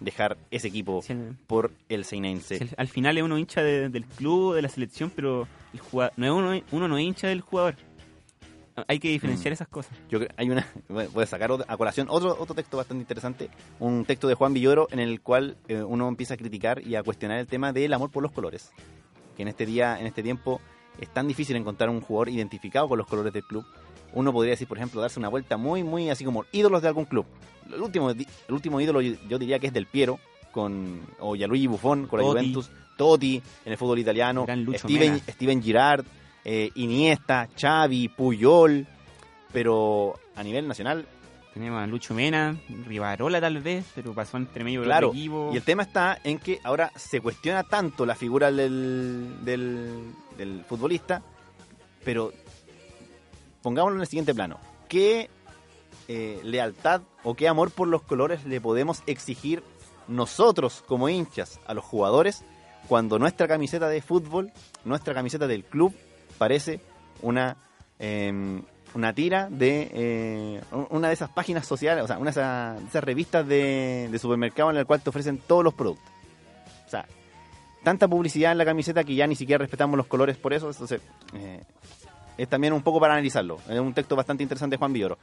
dejar 0.00 0.36
ese 0.50 0.68
equipo 0.68 1.02
por 1.46 1.72
el 1.88 2.04
Seinense. 2.04 2.56
al, 2.60 2.70
al 2.76 2.88
final 2.88 3.18
es 3.18 3.24
uno 3.24 3.36
hincha 3.38 3.62
de- 3.62 3.88
del 3.88 4.04
club, 4.04 4.54
de 4.54 4.62
la 4.62 4.68
selección, 4.68 5.10
pero 5.14 5.46
el 5.74 5.80
jugador, 5.80 6.12
no 6.16 6.26
es 6.26 6.32
uno, 6.32 6.62
uno 6.72 6.88
no 6.88 6.98
es 6.98 7.04
hincha 7.04 7.28
del 7.28 7.40
jugador. 7.40 7.74
Hay 8.86 9.00
que 9.00 9.08
diferenciar 9.08 9.50
Mm. 9.50 9.54
esas 9.54 9.66
cosas. 9.68 9.92
Yo 10.08 10.20
creo- 10.20 10.30
hay 10.36 10.48
una 10.50 10.64
voy 10.88 11.22
a 11.24 11.26
sacar 11.26 11.50
a 11.66 11.76
colación 11.76 12.06
otro 12.10 12.36
otro 12.38 12.54
texto 12.54 12.76
bastante 12.76 13.02
interesante, 13.02 13.50
un 13.80 14.04
texto 14.04 14.28
de 14.28 14.34
Juan 14.34 14.54
Villoro 14.54 14.86
en 14.92 15.00
el 15.00 15.20
cual 15.20 15.56
eh, 15.66 15.82
uno 15.82 16.06
empieza 16.06 16.34
a 16.34 16.36
criticar 16.36 16.80
y 16.86 16.94
a 16.94 17.02
cuestionar 17.02 17.38
el 17.40 17.48
tema 17.48 17.72
del 17.72 17.92
amor 17.92 18.10
por 18.10 18.22
los 18.22 18.30
colores, 18.30 18.70
que 19.36 19.42
en 19.42 19.48
este 19.48 19.66
día, 19.66 19.98
en 19.98 20.06
este 20.06 20.22
tiempo 20.22 20.60
es 21.00 21.12
tan 21.12 21.26
difícil 21.26 21.56
encontrar 21.56 21.90
un 21.90 22.00
jugador 22.00 22.28
identificado 22.28 22.88
con 22.88 22.98
los 22.98 23.06
colores 23.08 23.32
del 23.32 23.42
club. 23.42 23.64
Uno 24.12 24.32
podría 24.32 24.52
decir, 24.52 24.66
por 24.66 24.78
ejemplo, 24.78 25.00
darse 25.00 25.18
una 25.18 25.28
vuelta 25.28 25.56
muy 25.56 25.84
muy 25.84 26.10
así 26.10 26.24
como 26.24 26.44
ídolos 26.52 26.82
de 26.82 26.88
algún 26.88 27.04
club. 27.04 27.26
El 27.72 27.82
último 27.82 28.10
el 28.10 28.26
último 28.48 28.80
ídolo 28.80 29.00
yo 29.00 29.38
diría 29.38 29.58
que 29.58 29.66
es 29.66 29.72
del 29.72 29.86
Piero 29.86 30.18
con 30.52 31.02
o 31.20 31.36
Gianluigi 31.36 31.66
Buffon 31.66 32.06
con 32.06 32.18
la 32.20 32.24
Totti. 32.24 32.38
Juventus, 32.38 32.70
Totti 32.96 33.42
en 33.64 33.72
el 33.72 33.78
fútbol 33.78 33.98
italiano, 33.98 34.46
Steven 34.76 35.12
Mena. 35.12 35.18
Steven 35.28 35.62
Girard, 35.62 36.04
eh, 36.44 36.70
Iniesta, 36.76 37.48
Xavi, 37.56 38.08
Puyol, 38.08 38.86
pero 39.52 40.18
a 40.34 40.42
nivel 40.42 40.66
nacional, 40.66 41.06
Tenemos 41.58 41.82
a 41.82 41.86
Lucho 41.86 42.14
Mena, 42.14 42.56
Rivarola 42.86 43.40
tal 43.40 43.58
vez, 43.58 43.84
pero 43.94 44.14
pasó 44.14 44.36
entre 44.36 44.62
medio 44.62 44.84
claro. 44.84 45.10
equipo. 45.10 45.50
Y 45.52 45.56
el 45.56 45.62
tema 45.62 45.82
está 45.82 46.18
en 46.22 46.38
que 46.38 46.60
ahora 46.62 46.92
se 46.94 47.20
cuestiona 47.20 47.64
tanto 47.64 48.06
la 48.06 48.14
figura 48.14 48.52
del, 48.52 49.44
del, 49.44 50.12
del 50.36 50.64
futbolista, 50.64 51.20
pero 52.04 52.32
pongámoslo 53.62 53.96
en 53.96 54.02
el 54.02 54.06
siguiente 54.06 54.34
plano. 54.34 54.58
¿Qué 54.88 55.30
eh, 56.08 56.40
lealtad 56.42 57.02
o 57.22 57.34
qué 57.34 57.48
amor 57.48 57.70
por 57.70 57.88
los 57.88 58.02
colores 58.02 58.44
le 58.44 58.60
podemos 58.60 59.02
exigir 59.06 59.62
nosotros 60.06 60.82
como 60.86 61.08
hinchas 61.08 61.60
a 61.66 61.74
los 61.74 61.84
jugadores 61.84 62.44
cuando 62.88 63.18
nuestra 63.18 63.46
camiseta 63.46 63.88
de 63.88 64.00
fútbol, 64.00 64.50
nuestra 64.84 65.12
camiseta 65.12 65.46
del 65.46 65.64
club, 65.64 65.94
parece 66.38 66.80
una 67.20 67.56
eh, 67.98 68.62
una 68.94 69.12
tira 69.12 69.48
de 69.50 69.90
eh, 69.92 70.60
una 70.90 71.08
de 71.08 71.14
esas 71.14 71.30
páginas 71.30 71.66
sociales, 71.66 72.04
o 72.04 72.06
sea, 72.06 72.18
una 72.18 72.30
de 72.30 72.40
esas, 72.86 73.04
revistas 73.04 73.46
de, 73.46 74.08
de 74.10 74.18
supermercado 74.18 74.70
en 74.70 74.76
la 74.76 74.84
cual 74.84 75.02
te 75.02 75.10
ofrecen 75.10 75.38
todos 75.38 75.62
los 75.62 75.74
productos. 75.74 76.10
O 76.86 76.90
sea, 76.90 77.06
tanta 77.82 78.08
publicidad 78.08 78.52
en 78.52 78.58
la 78.58 78.64
camiseta 78.64 79.04
que 79.04 79.14
ya 79.14 79.26
ni 79.26 79.36
siquiera 79.36 79.58
respetamos 79.58 79.96
los 79.96 80.06
colores 80.06 80.36
por 80.36 80.52
eso. 80.52 80.70
Entonces, 80.70 81.00
eh, 81.34 81.62
es 82.38 82.48
también 82.48 82.72
un 82.72 82.82
poco 82.82 83.00
para 83.00 83.14
analizarlo. 83.14 83.58
Es 83.68 83.78
un 83.78 83.92
texto 83.92 84.16
bastante 84.16 84.42
interesante 84.42 84.74
de 84.74 84.78
Juan 84.78 84.92
Villoro. 84.92 85.18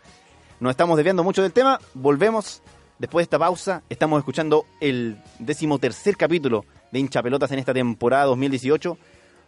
Nos 0.60 0.72
estamos 0.72 0.98
desviando 0.98 1.24
mucho 1.24 1.42
del 1.42 1.54
tema. 1.54 1.80
Volvemos 1.94 2.62
después 3.00 3.24
de 3.24 3.26
esta 3.26 3.40
pausa. 3.40 3.82
Estamos 3.90 4.20
escuchando 4.20 4.66
el 4.82 5.18
decimotercer 5.40 6.18
capítulo 6.18 6.66
de 6.92 7.00
Hincha 7.00 7.24
Pelotas 7.24 7.52
en 7.52 7.60
esta 7.60 7.74
temporada 7.74 8.26
2018. 8.26 8.98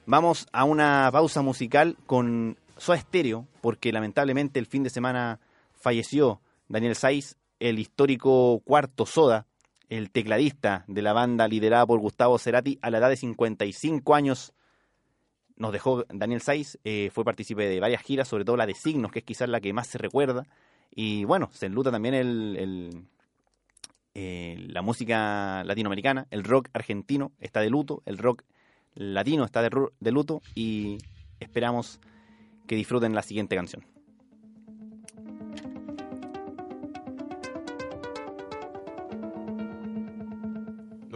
Vamos 0.05 0.47
a 0.53 0.63
una 0.63 1.09
pausa 1.11 1.41
musical 1.41 1.97
con 2.05 2.57
Soda 2.77 2.97
Stereo, 2.97 3.45
porque 3.61 3.91
lamentablemente 3.91 4.59
el 4.59 4.65
fin 4.65 4.83
de 4.83 4.89
semana 4.89 5.39
falleció 5.73 6.41
Daniel 6.69 6.95
Saiz, 6.95 7.35
el 7.59 7.79
histórico 7.79 8.61
cuarto 8.63 9.05
Soda, 9.05 9.47
el 9.89 10.11
tecladista 10.11 10.85
de 10.87 11.01
la 11.01 11.13
banda 11.13 11.47
liderada 11.47 11.85
por 11.85 11.99
Gustavo 11.99 12.37
Cerati 12.37 12.79
a 12.81 12.89
la 12.89 12.99
edad 12.99 13.09
de 13.09 13.17
55 13.17 14.15
años. 14.15 14.53
Nos 15.57 15.71
dejó 15.73 16.05
Daniel 16.09 16.41
Saiz, 16.41 16.77
eh, 16.83 17.09
fue 17.13 17.23
partícipe 17.25 17.67
de 17.67 17.79
varias 17.79 18.01
giras, 18.03 18.27
sobre 18.27 18.45
todo 18.45 18.57
la 18.57 18.65
de 18.67 18.73
Signos, 18.75 19.11
que 19.11 19.19
es 19.19 19.25
quizás 19.25 19.49
la 19.49 19.59
que 19.59 19.73
más 19.73 19.87
se 19.87 19.97
recuerda. 19.97 20.45
Y 20.93 21.25
bueno, 21.25 21.49
se 21.51 21.65
enluta 21.65 21.91
también 21.91 22.13
el, 22.13 22.55
el- 22.57 23.05
eh, 24.13 24.55
la 24.69 24.81
música 24.81 25.63
latinoamericana, 25.63 26.27
el 26.31 26.43
rock 26.43 26.69
argentino 26.73 27.31
está 27.39 27.59
de 27.61 27.69
luto, 27.69 28.01
el 28.05 28.17
rock 28.17 28.43
latino 28.95 29.45
está 29.45 29.61
de, 29.61 29.69
de 29.99 30.11
luto 30.11 30.41
y 30.55 30.97
esperamos 31.39 31.99
que 32.67 32.75
disfruten 32.75 33.13
la 33.13 33.21
siguiente 33.21 33.55
canción. 33.55 33.85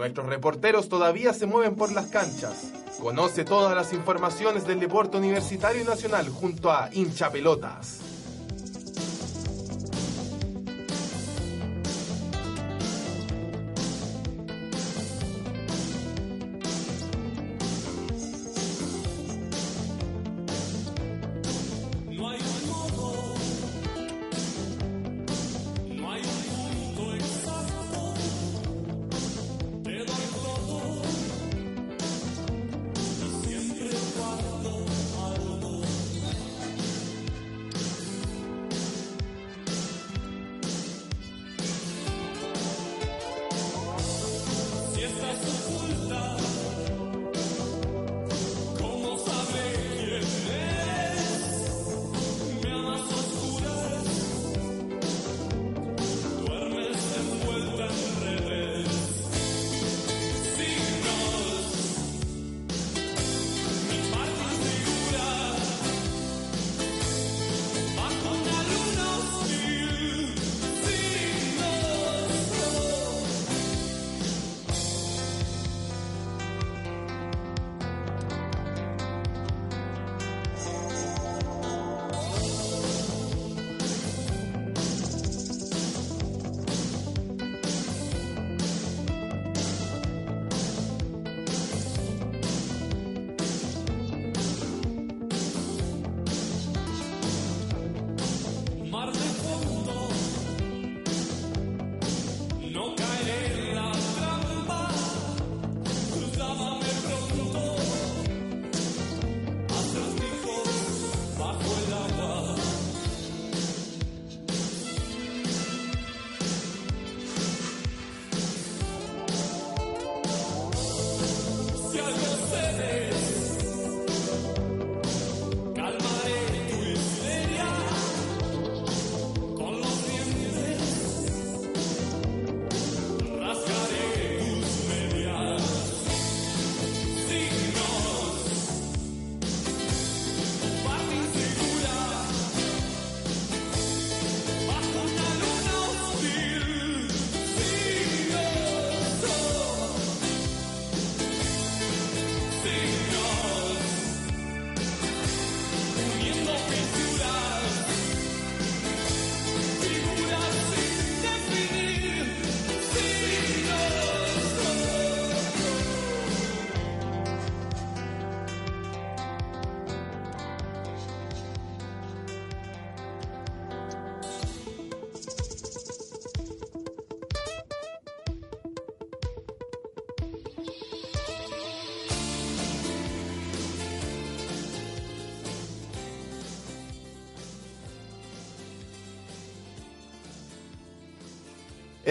Nuestros 0.02 0.26
reporteros 0.26 0.90
todavía 0.90 1.32
se 1.32 1.46
mueven 1.46 1.76
por 1.76 1.92
las 1.92 2.08
canchas. 2.08 2.72
Conoce 3.00 3.46
todas 3.46 3.76
las 3.76 3.94
informaciones 3.94 4.66
del 4.66 4.80
deporte 4.80 5.18
universitario 5.18 5.84
y 5.84 5.86
nacional 5.86 6.28
junto 6.28 6.72
a 6.72 6.90
Hincha 6.92 7.30
Pelotas. 7.32 8.11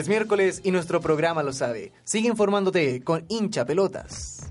Es 0.01 0.09
miércoles 0.09 0.63
y 0.65 0.71
nuestro 0.71 1.03
programa 1.03 1.43
lo 1.43 1.53
sabe. 1.53 1.93
Sigue 2.05 2.31
informándote 2.31 3.05
con 3.05 3.27
hincha 3.29 3.67
pelotas. 3.67 4.51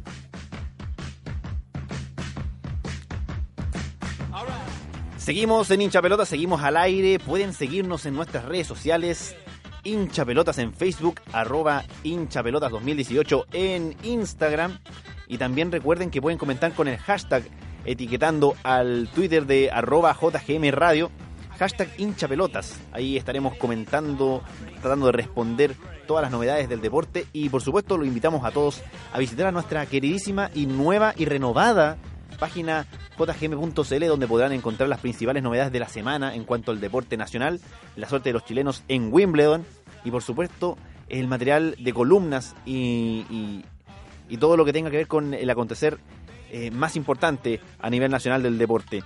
Seguimos 5.18 5.72
en 5.72 5.82
hincha 5.82 6.04
pelotas, 6.04 6.30
seguimos 6.30 6.62
al 6.62 6.78
aire. 6.78 7.18
Pueden 7.18 7.54
seguirnos 7.54 8.06
en 8.06 8.14
nuestras 8.14 8.46
redes 8.46 8.68
sociales. 8.68 9.36
Hincha 9.84 10.24
pelotas 10.24 10.60
en 10.60 10.72
Facebook, 10.72 11.20
arroba 11.34 11.84
hincha 12.04 12.44
pelotas 12.44 12.70
2018 12.70 13.48
en 13.52 13.96
Instagram. 14.04 14.78
Y 15.28 15.40
también 15.40 15.72
recuerden 15.72 16.12
que 16.12 16.22
pueden 16.22 16.38
comentar 16.38 16.76
con 16.76 16.88
el 16.88 17.00
hashtag 17.00 17.42
etiquetando 17.86 18.56
al 18.62 19.10
Twitter 19.16 19.48
de 19.48 19.72
arroba 19.72 20.16
JGM 20.16 20.70
Radio, 20.70 21.10
hashtag 21.60 21.90
hincha 21.98 22.28
pelotas. 22.28 22.80
Ahí 22.92 23.18
estaremos 23.18 23.56
comentando, 23.58 24.42
tratando 24.82 25.08
de 25.08 25.12
responder 25.12 25.76
todas 26.08 26.24
las 26.24 26.32
novedades 26.32 26.68
del 26.70 26.82
deporte 26.82 27.26
y 27.34 27.50
por 27.50 27.62
supuesto 27.62 27.98
lo 27.98 28.06
invitamos 28.06 28.44
a 28.46 28.52
todos 28.52 28.82
a 29.14 29.20
visitar 29.20 29.46
a 29.48 29.52
nuestra 29.52 29.86
queridísima 29.86 30.50
y 30.56 30.66
nueva 30.66 31.14
y 31.18 31.26
renovada 31.26 31.98
página 32.40 32.86
jgm.cl 33.18 34.06
donde 34.08 34.28
podrán 34.28 34.54
encontrar 34.54 34.88
las 34.88 35.00
principales 35.02 35.44
novedades 35.44 35.72
de 35.74 35.80
la 35.80 35.90
semana 35.90 36.34
en 36.36 36.46
cuanto 36.46 36.72
al 36.72 36.80
deporte 36.80 37.18
nacional, 37.18 37.60
la 37.98 38.08
suerte 38.08 38.30
de 38.30 38.34
los 38.34 38.46
chilenos 38.46 38.84
en 38.88 39.12
Wimbledon 39.14 39.66
y 40.06 40.12
por 40.12 40.24
supuesto 40.24 40.78
el 41.10 41.28
material 41.28 41.76
de 41.80 41.92
columnas 41.94 42.56
y, 42.66 43.26
y- 43.30 43.66
y 44.30 44.38
todo 44.38 44.56
lo 44.56 44.64
que 44.64 44.72
tenga 44.72 44.90
que 44.92 44.98
ver 44.98 45.08
con 45.08 45.34
el 45.34 45.50
acontecer 45.50 45.98
eh, 46.52 46.72
más 46.72 46.96
importante 46.96 47.60
a 47.80 47.90
nivel 47.90 48.10
nacional 48.12 48.42
del 48.42 48.58
deporte. 48.58 49.04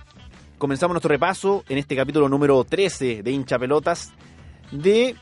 Comenzamos 0.64 0.94
nuestro 0.94 1.10
repaso 1.10 1.62
en 1.68 1.76
este 1.76 1.94
capítulo 1.94 2.26
número 2.26 2.64
13 2.64 3.22
de 3.22 3.30
hincha 3.30 3.58
pelotas 3.58 4.14
de 4.70 5.14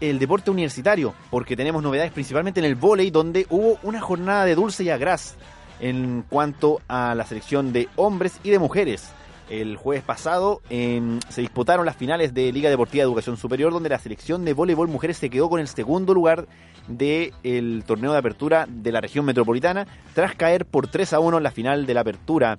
el 0.00 0.18
deporte 0.18 0.50
universitario, 0.50 1.14
porque 1.30 1.54
tenemos 1.54 1.84
novedades 1.84 2.10
principalmente 2.10 2.58
en 2.58 2.66
el 2.66 2.74
vóley, 2.74 3.12
donde 3.12 3.46
hubo 3.48 3.78
una 3.84 4.00
jornada 4.00 4.44
de 4.44 4.56
dulce 4.56 4.82
y 4.82 4.90
agraz 4.90 5.36
en 5.78 6.24
cuanto 6.28 6.80
a 6.88 7.14
la 7.14 7.24
selección 7.26 7.72
de 7.72 7.88
hombres 7.94 8.40
y 8.42 8.50
de 8.50 8.58
mujeres. 8.58 9.12
El 9.48 9.76
jueves 9.76 10.02
pasado 10.02 10.62
em, 10.68 11.20
se 11.28 11.42
disputaron 11.42 11.86
las 11.86 11.94
finales 11.94 12.34
de 12.34 12.50
Liga 12.50 12.68
Deportiva 12.68 13.02
de 13.02 13.08
Educación 13.08 13.36
Superior, 13.36 13.72
donde 13.72 13.90
la 13.90 14.00
selección 14.00 14.44
de 14.44 14.52
voleibol 14.52 14.88
mujeres 14.88 15.16
se 15.16 15.30
quedó 15.30 15.48
con 15.48 15.60
el 15.60 15.68
segundo 15.68 16.12
lugar 16.12 16.48
del 16.88 17.84
torneo 17.86 18.10
de 18.10 18.18
apertura 18.18 18.66
de 18.68 18.90
la 18.90 19.00
región 19.00 19.24
metropolitana, 19.24 19.86
tras 20.12 20.34
caer 20.34 20.66
por 20.66 20.88
3 20.88 21.12
a 21.12 21.20
1 21.20 21.36
en 21.36 21.42
la 21.44 21.52
final 21.52 21.86
de 21.86 21.94
la 21.94 22.00
apertura 22.00 22.58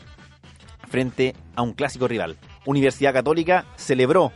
frente 0.89 1.35
a 1.55 1.61
un 1.61 1.73
clásico 1.73 2.07
rival. 2.07 2.37
Universidad 2.65 3.13
Católica 3.13 3.65
celebró 3.75 4.31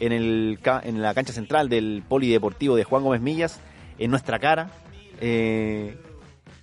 en, 0.00 0.12
el, 0.12 0.58
en 0.82 1.02
la 1.02 1.14
cancha 1.14 1.32
central 1.32 1.68
del 1.68 2.02
Polideportivo 2.08 2.76
de 2.76 2.84
Juan 2.84 3.02
Gómez 3.02 3.20
Millas, 3.20 3.60
en 3.98 4.10
nuestra 4.10 4.38
cara, 4.38 4.70
eh, 5.20 5.96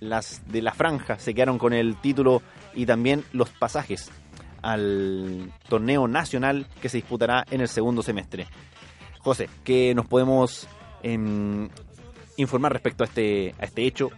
las 0.00 0.42
de 0.50 0.62
la 0.62 0.72
franja 0.72 1.18
se 1.18 1.34
quedaron 1.34 1.58
con 1.58 1.72
el 1.72 1.96
título 2.00 2.42
y 2.74 2.86
también 2.86 3.24
los 3.32 3.50
pasajes 3.50 4.10
al 4.62 5.52
torneo 5.68 6.08
nacional 6.08 6.66
que 6.80 6.88
se 6.88 6.98
disputará 6.98 7.44
en 7.50 7.60
el 7.60 7.68
segundo 7.68 8.02
semestre. 8.02 8.46
José, 9.20 9.48
¿qué 9.64 9.94
nos 9.94 10.06
podemos 10.06 10.68
em, 11.02 11.68
informar 12.36 12.72
respecto 12.72 13.04
a 13.04 13.06
este, 13.06 13.54
a 13.58 13.64
este 13.64 13.86
hecho? 13.86 14.10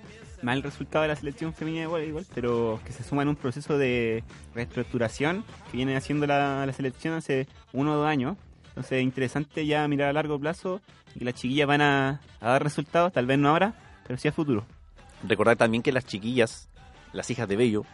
Mal 0.42 0.62
resultado 0.62 1.02
de 1.02 1.08
la 1.08 1.16
selección 1.16 1.52
femenina 1.52 1.82
de 1.82 1.86
voleibol, 1.88 2.24
pero 2.34 2.80
que 2.84 2.92
se 2.92 3.02
suma 3.02 3.22
en 3.22 3.28
un 3.28 3.36
proceso 3.36 3.76
de 3.76 4.22
reestructuración 4.54 5.44
que 5.70 5.76
viene 5.76 5.96
haciendo 5.96 6.26
la, 6.26 6.64
la 6.64 6.72
selección 6.72 7.14
hace 7.14 7.48
uno 7.72 7.94
o 7.94 7.96
dos 7.96 8.06
años. 8.06 8.36
Entonces, 8.68 9.02
interesante 9.02 9.66
ya 9.66 9.88
mirar 9.88 10.10
a 10.10 10.12
largo 10.12 10.38
plazo 10.38 10.80
y 11.16 11.24
las 11.24 11.34
chiquillas 11.34 11.66
van 11.66 11.80
a, 11.80 12.20
a 12.40 12.50
dar 12.50 12.62
resultados, 12.62 13.12
tal 13.12 13.26
vez 13.26 13.38
no 13.38 13.48
ahora, 13.48 13.74
pero 14.06 14.16
sí 14.16 14.28
a 14.28 14.32
futuro. 14.32 14.64
Recordar 15.26 15.56
también 15.56 15.82
que 15.82 15.90
las 15.90 16.06
chiquillas, 16.06 16.68
las 17.12 17.28
hijas 17.30 17.48
de 17.48 17.56
Bello, 17.56 17.84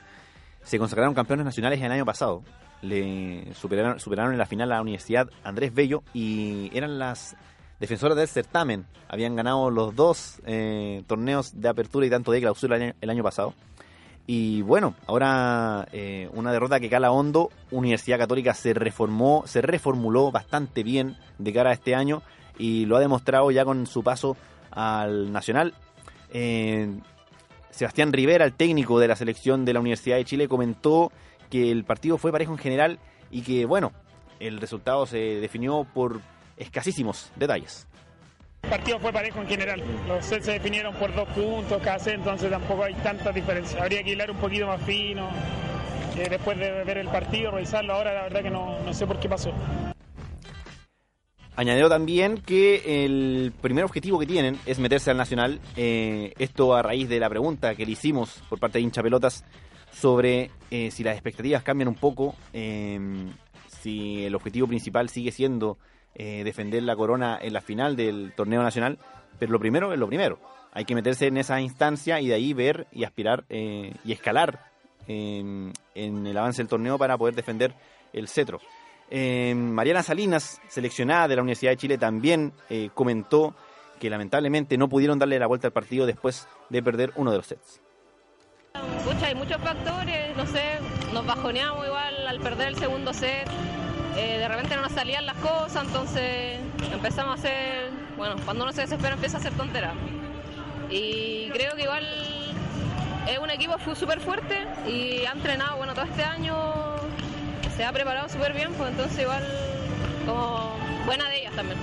se 0.63 0.79
consagraron 0.79 1.15
campeones 1.15 1.47
nacionales 1.47 1.81
el 1.81 1.91
año 1.91 2.05
pasado. 2.05 2.43
Le 2.83 3.55
superaron, 3.55 3.99
superaron 3.99 4.33
en 4.33 4.39
la 4.39 4.45
final 4.45 4.71
a 4.71 4.77
la 4.77 4.83
Universidad 4.83 5.31
Andrés 5.43 5.73
Bello 5.73 6.03
y 6.13 6.71
eran 6.77 6.99
las 6.99 7.35
defensoras 7.81 8.17
del 8.17 8.29
certamen. 8.29 8.87
Habían 9.09 9.37
ganado 9.37 9.71
los 9.71 9.95
dos 9.95 10.41
eh, 10.47 11.03
torneos 11.07 11.61
de 11.61 11.69
apertura 11.69 12.07
y 12.07 12.11
tanto 12.11 12.33
de 12.33 12.41
clausura 12.41 12.95
el 13.01 13.11
año, 13.11 13.23
pasado. 13.23 13.55
Y 14.27 14.63
bueno, 14.63 14.95
ahora 15.07 15.87
eh, 15.93 16.31
una 16.33 16.53
derrota 16.53 16.81
que 16.81 16.89
cala 16.89 17.11
hondo. 17.11 17.51
Universidad 17.71 18.19
Católica 18.19 18.55
se 18.55 18.73
reformó, 18.73 19.45
se 19.47 19.61
reformuló 19.61 20.31
bastante 20.31 20.83
bien 20.83 21.17
de 21.39 21.53
cara 21.53 21.71
a 21.71 21.75
este 21.75 21.95
año 21.95 22.23
y 22.59 22.87
lo 22.87 22.97
ha 22.97 23.01
demostrado 23.01 23.51
ya 23.51 23.65
con 23.65 23.87
su 23.87 24.03
paso 24.03 24.37
al 24.71 25.33
Nacional. 25.33 25.75
Eh, 26.31 26.89
Sebastián 27.71 28.13
Rivera, 28.13 28.45
el 28.45 28.53
técnico 28.53 28.99
de 28.99 29.09
la 29.09 29.17
selección 29.17 29.65
de 29.65 29.73
la 29.73 29.81
Universidad 29.81 30.17
de 30.17 30.25
Chile, 30.25 30.49
comentó 30.49 31.11
que 31.51 31.71
el 31.71 31.85
partido 31.85 32.19
fue 32.19 32.33
parejo 32.33 32.53
en 32.53 32.59
general 32.59 32.99
y 33.31 33.43
que, 33.43 33.67
bueno, 33.67 33.93
el 34.41 34.61
resultado 34.61 35.07
se 35.07 35.19
definió 35.19 35.87
por 35.93 36.21
escasísimos 36.57 37.31
detalles. 37.37 37.87
El 38.63 38.71
partido 38.71 38.99
fue 38.99 39.13
parejo 39.13 39.41
en 39.43 39.47
general. 39.47 39.83
Los 40.09 40.25
sets 40.25 40.47
se 40.47 40.53
definieron 40.53 40.95
por 40.95 41.15
dos 41.15 41.29
puntos 41.29 41.83
cada 41.83 41.99
set, 41.99 42.15
entonces 42.15 42.51
tampoco 42.51 42.85
hay 42.85 42.95
tanta 42.95 43.31
diferencia. 43.31 43.83
Habría 43.83 44.03
que 44.03 44.13
hilar 44.13 44.31
un 44.31 44.39
poquito 44.39 44.67
más 44.67 44.81
fino. 44.83 45.29
eh, 46.17 46.29
después 46.31 46.59
de 46.59 46.85
ver 46.85 46.99
el 46.99 47.09
partido, 47.09 47.51
revisarlo 47.51 47.93
ahora, 47.95 48.15
la 48.15 48.23
verdad 48.23 48.43
que 48.43 48.51
no, 48.51 48.81
no 48.81 48.95
sé 48.95 49.07
por 49.07 49.21
qué 49.21 49.29
pasó. 49.29 49.53
Añadió 51.57 51.89
también 51.89 52.39
que 52.39 53.05
el 53.05 53.53
primer 53.61 53.85
objetivo 53.85 54.19
que 54.19 54.27
tienen 54.27 54.59
es 54.67 54.79
meterse 54.79 55.11
al 55.11 55.17
Nacional. 55.17 55.61
eh, 55.77 56.33
esto 56.39 56.75
a 56.75 56.83
raíz 56.83 57.09
de 57.09 57.21
la 57.21 57.29
pregunta 57.29 57.75
que 57.75 57.87
le 57.87 57.93
hicimos 57.93 58.43
por 58.49 58.59
parte 58.59 58.79
de 58.79 58.83
hincha 58.83 59.03
pelotas 59.03 59.45
sobre 59.93 60.51
eh, 60.71 60.91
si 60.91 61.05
las 61.05 61.15
expectativas 61.15 61.63
cambian 61.63 61.89
un 61.89 61.95
poco, 61.95 62.35
si 62.53 64.25
el 64.25 64.35
objetivo 64.35 64.67
principal 64.67 65.09
sigue 65.09 65.31
siendo 65.31 65.79
eh, 66.15 66.43
defender 66.45 66.83
la 66.83 66.97
corona 66.97 67.39
en 67.41 67.53
la 67.53 67.61
final 67.61 67.97
del 67.97 68.33
torneo 68.37 68.63
nacional. 68.63 68.99
Pero 69.39 69.53
lo 69.53 69.59
primero 69.59 69.93
es 69.93 69.99
lo 69.99 70.07
primero. 70.07 70.39
Hay 70.73 70.85
que 70.85 70.95
meterse 70.95 71.27
en 71.27 71.37
esa 71.37 71.61
instancia 71.61 72.21
y 72.21 72.29
de 72.29 72.35
ahí 72.35 72.53
ver 72.53 72.87
y 72.93 73.05
aspirar 73.05 73.45
eh, 73.49 73.93
y 74.05 74.13
escalar 74.13 74.71
en, 75.07 75.73
en 75.95 76.27
el 76.27 76.37
avance 76.37 76.63
del 76.63 76.69
torneo 76.69 76.99
para 76.99 77.17
poder 77.17 77.35
defender 77.35 77.75
el 78.13 78.29
cetro. 78.29 78.61
Eh, 79.11 79.55
Mariana 79.55 80.03
Salinas, 80.03 80.61
seleccionada 80.69 81.29
de 81.29 81.37
la 81.37 81.43
Universidad 81.43 81.73
de 81.73 81.77
Chile, 81.77 81.99
también 81.99 82.53
eh, 82.71 82.91
comentó 82.95 83.55
que 84.01 84.11
lamentablemente 84.11 84.77
no 84.77 84.89
pudieron 84.89 85.19
darle 85.19 85.39
la 85.39 85.47
vuelta 85.47 85.69
al 85.69 85.73
partido 85.73 86.07
después 86.07 86.49
de 86.71 86.83
perder 86.83 87.13
uno 87.17 87.31
de 87.31 87.37
los 87.37 87.47
sets. 87.47 87.81
Hay 89.23 89.35
muchos 89.35 89.59
factores, 89.59 90.37
no 90.37 90.47
sé, 90.47 90.63
nos 91.13 91.25
bajoneamos 91.25 91.87
igual 91.87 92.27
al 92.27 92.41
perder 92.41 92.69
el 92.69 92.77
segundo 92.77 93.13
set, 93.13 93.49
eh, 94.17 94.39
de 94.39 94.49
repente 94.49 94.77
no 94.77 94.83
nos 94.83 94.93
salían 94.93 95.27
las 95.27 95.37
cosas, 95.37 95.85
entonces 95.85 96.59
empezamos 96.93 97.33
a 97.33 97.35
hacer, 97.35 97.91
bueno, 98.17 98.37
cuando 98.45 98.65
uno 98.65 98.73
se 98.73 98.83
desespera 98.83 99.15
empieza 99.15 99.37
a 99.39 99.41
hacer 99.41 99.53
tonteras. 99.55 99.95
Y 100.91 101.49
creo 101.51 101.75
que 101.75 101.83
igual 101.83 102.07
es 103.29 103.39
un 103.39 103.51
equipo 103.51 103.75
súper 103.95 104.21
fuerte 104.21 104.67
y 104.87 105.25
ha 105.25 105.33
entrenado, 105.33 105.79
bueno, 105.79 105.95
todo 105.95 106.05
este 106.05 106.23
año 106.23 106.57
se 107.77 107.85
ha 107.85 107.93
preparado 107.93 108.29
súper 108.29 108.53
bien, 108.53 108.73
pues 108.75 108.91
entonces 108.91 109.19
igual 109.21 109.43
como 110.27 110.77
buena 111.07 111.29
de 111.29 111.41
ellas 111.41 111.55
también. 111.55 111.79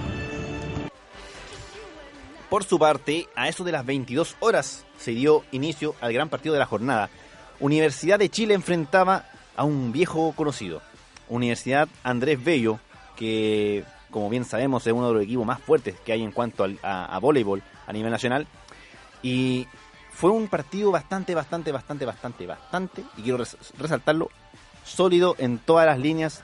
Por 2.50 2.64
su 2.64 2.78
parte, 2.78 3.28
a 3.36 3.48
eso 3.48 3.64
de 3.64 3.72
las 3.72 3.86
22 3.86 4.36
horas 4.40 4.86
se 4.98 5.12
dio 5.12 5.44
inicio 5.52 5.96
al 6.02 6.14
gran 6.14 6.30
partido 6.30 6.54
de 6.54 6.60
la 6.60 6.66
jornada. 6.66 7.10
Universidad 7.60 8.20
de 8.20 8.30
Chile 8.30 8.54
enfrentaba 8.54 9.26
a 9.56 9.64
un 9.64 9.92
viejo 9.92 10.34
conocido, 10.36 10.82
Universidad 11.32 11.88
Andrés 12.04 12.44
Bello, 12.44 12.80
que 13.16 13.84
como 14.12 14.30
bien 14.30 14.46
sabemos 14.46 14.86
es 14.86 14.94
uno 14.94 15.08
de 15.08 15.14
los 15.16 15.24
equipos 15.24 15.46
más 15.46 15.60
fuertes 15.62 15.96
que 16.06 16.12
hay 16.12 16.22
en 16.22 16.32
cuanto 16.32 16.68
a, 16.84 17.18
voleibol 17.20 17.64
a 17.88 17.94
nivel 17.94 18.12
nacional. 18.12 18.46
Y 19.24 19.68
fue 20.12 20.32
un 20.32 20.48
partido 20.48 20.92
bastante, 20.92 21.34
bastante, 21.34 21.72
bastante, 21.72 22.06
bastante, 22.06 22.46
bastante, 22.46 23.04
y 23.18 23.22
quiero 23.22 23.38
res- 23.38 23.58
resaltarlo, 23.80 24.30
sólido 24.84 25.36
en 25.38 25.58
todas 25.60 25.86
las 25.86 25.98
líneas 26.00 26.44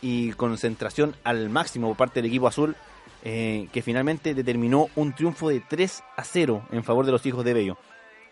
y 0.00 0.32
concentración 0.32 1.14
al 1.24 1.50
máximo 1.50 1.88
por 1.88 1.96
parte 1.96 2.20
del 2.22 2.30
equipo 2.30 2.46
azul, 2.48 2.76
eh, 3.24 3.68
que 3.72 3.82
finalmente 3.82 4.34
determinó 4.34 4.88
un 4.96 5.12
triunfo 5.14 5.48
de 5.48 5.60
3 5.60 6.02
a 6.16 6.24
0 6.24 6.66
en 6.72 6.84
favor 6.84 7.04
de 7.06 7.12
los 7.12 7.24
hijos 7.26 7.44
de 7.44 7.54
Bello. 7.54 7.76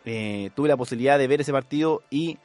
Eh, 0.05 0.51
tuve 0.55 0.69
la 0.69 0.77
posibilidad 0.77 1.19
de 1.19 1.29
ver 1.29 1.41
ese 1.43 1.53
partido 1.53 2.03
y 2.11 2.39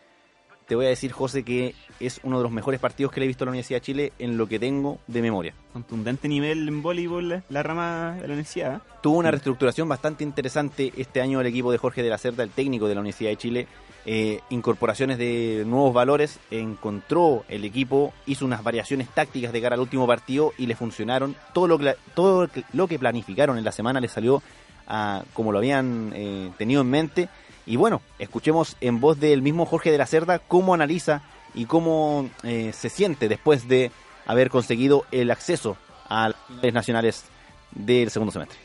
te 0.68 0.76
voy 0.76 0.86
a 0.86 0.90
decir, 0.90 1.12
José, 1.12 1.44
que 1.44 1.74
es 2.00 2.20
uno 2.24 2.38
de 2.38 2.44
los 2.44 2.52
mejores 2.52 2.80
partidos 2.80 3.12
que 3.12 3.20
le 3.20 3.26
he 3.26 3.28
visto 3.28 3.44
a 3.44 3.46
la 3.46 3.52
Universidad 3.52 3.78
de 3.78 3.86
Chile 3.86 4.14
en 4.20 4.38
lo 4.38 4.48
que 4.48 4.60
tengo 4.60 5.00
de 5.08 5.22
memoria. 5.22 5.54
Contundente 5.72 6.28
nivel 6.28 6.68
en 6.68 6.82
voleibol 6.82 7.44
la, 7.50 7.64
rama 7.64 8.16
de 8.16 8.22
la 8.22 8.34
universidad. 8.34 8.76
¿eh? 8.76 8.80
Tuvo 9.02 9.18
una 9.18 9.32
reestructuración 9.32 9.88
bastante 9.88 10.24
interesante 10.24 10.92
este 10.98 11.22
año 11.22 11.40
el 11.40 11.48
equipo 11.48 11.72
de 11.72 11.78
Jorge 11.78 12.04
de 12.04 12.10
la 12.10 12.18
Cerda, 12.18 12.44
el 12.44 12.50
técnico 12.50 12.88
de 12.88 12.96
la 12.96 13.02
Universidad 13.02 13.30
de 13.30 13.38
Chile. 13.38 13.68
Eh, 14.06 14.40
incorporaciones 14.50 15.18
de 15.18 15.64
nuevos 15.66 15.94
valores, 15.94 16.40
encontró 16.50 17.44
el 17.50 17.66
equipo, 17.66 18.14
hizo 18.26 18.46
unas 18.46 18.64
variaciones 18.64 19.10
tácticas 19.10 19.52
de 19.52 19.62
cara 19.62 19.76
al 19.76 19.82
último 19.82 20.08
partido 20.08 20.54
y 20.58 20.66
le 20.66 20.76
funcionaron. 20.76 21.36
Todo 21.54 21.68
lo 21.68 21.78
que, 21.78 21.96
todo 22.14 22.50
lo 22.74 22.88
que 22.88 23.00
planificaron 23.00 23.58
en 23.58 23.66
la 23.66 23.72
semana 23.72 24.00
le 24.00 24.08
salió 24.08 24.42
a 24.88 25.24
como 25.34 25.52
lo 25.52 25.58
habían 25.58 26.12
eh, 26.16 26.52
tenido 26.58 26.82
en 26.82 26.90
mente. 26.90 27.30
Y 27.68 27.76
bueno, 27.76 28.02
escuchemos 28.18 28.78
en 28.80 29.02
voz 29.02 29.20
del 29.20 29.42
mismo 29.42 29.66
Jorge 29.66 29.92
de 29.92 29.98
la 29.98 30.06
Cerda 30.06 30.40
cómo 30.40 30.74
analiza 30.74 31.22
y 31.54 31.66
cómo 31.66 32.30
eh, 32.44 32.72
se 32.74 32.90
siente 32.90 33.28
después 33.28 33.68
de 33.68 33.92
haber 34.26 34.50
conseguido 34.50 35.06
el 35.12 35.30
acceso 35.30 35.76
a 36.08 36.30
las 36.30 36.38
finales 36.48 36.74
nacionales 36.74 37.26
del 37.72 38.10
segundo 38.10 38.32
semestre. 38.32 38.58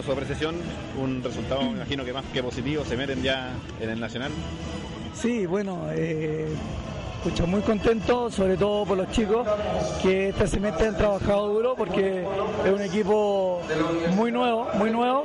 Su 0.00 0.12
apreciación, 0.12 0.54
un 0.96 1.24
resultado 1.24 1.62
me 1.62 1.78
imagino 1.78 2.04
que 2.04 2.12
más 2.12 2.24
que 2.26 2.40
positivo, 2.40 2.84
se 2.84 2.96
meten 2.96 3.20
ya 3.20 3.52
en 3.80 3.90
el 3.90 3.98
Nacional. 3.98 4.30
Sí, 5.12 5.46
bueno, 5.46 5.88
eh, 5.90 6.46
escucha, 7.18 7.46
muy 7.46 7.60
contento, 7.62 8.30
sobre 8.30 8.56
todo 8.56 8.86
por 8.86 8.96
los 8.96 9.10
chicos 9.10 9.46
que 10.00 10.28
este 10.28 10.46
semestre 10.46 10.88
han 10.88 10.96
trabajado 10.96 11.48
duro 11.48 11.74
porque 11.76 12.24
es 12.64 12.72
un 12.72 12.80
equipo 12.80 13.60
muy 14.14 14.30
nuevo, 14.30 14.68
muy 14.74 14.90
nuevo 14.90 15.24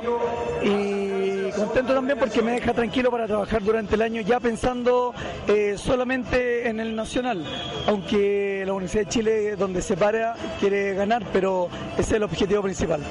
y 0.62 1.50
contento 1.52 1.94
también 1.94 2.18
porque 2.18 2.42
me 2.42 2.52
deja 2.52 2.74
tranquilo 2.74 3.12
para 3.12 3.26
trabajar 3.26 3.62
durante 3.62 3.94
el 3.94 4.02
año 4.02 4.22
ya 4.22 4.40
pensando 4.40 5.14
eh, 5.46 5.76
solamente 5.78 6.68
en 6.68 6.80
el 6.80 6.96
nacional, 6.96 7.44
aunque 7.86 8.64
la 8.66 8.72
Universidad 8.72 9.04
de 9.04 9.10
Chile 9.10 9.56
donde 9.56 9.80
se 9.80 9.96
para 9.96 10.34
quiere 10.58 10.94
ganar, 10.94 11.24
pero 11.32 11.68
ese 11.92 12.02
es 12.02 12.12
el 12.12 12.24
objetivo 12.24 12.62
principal. 12.62 13.02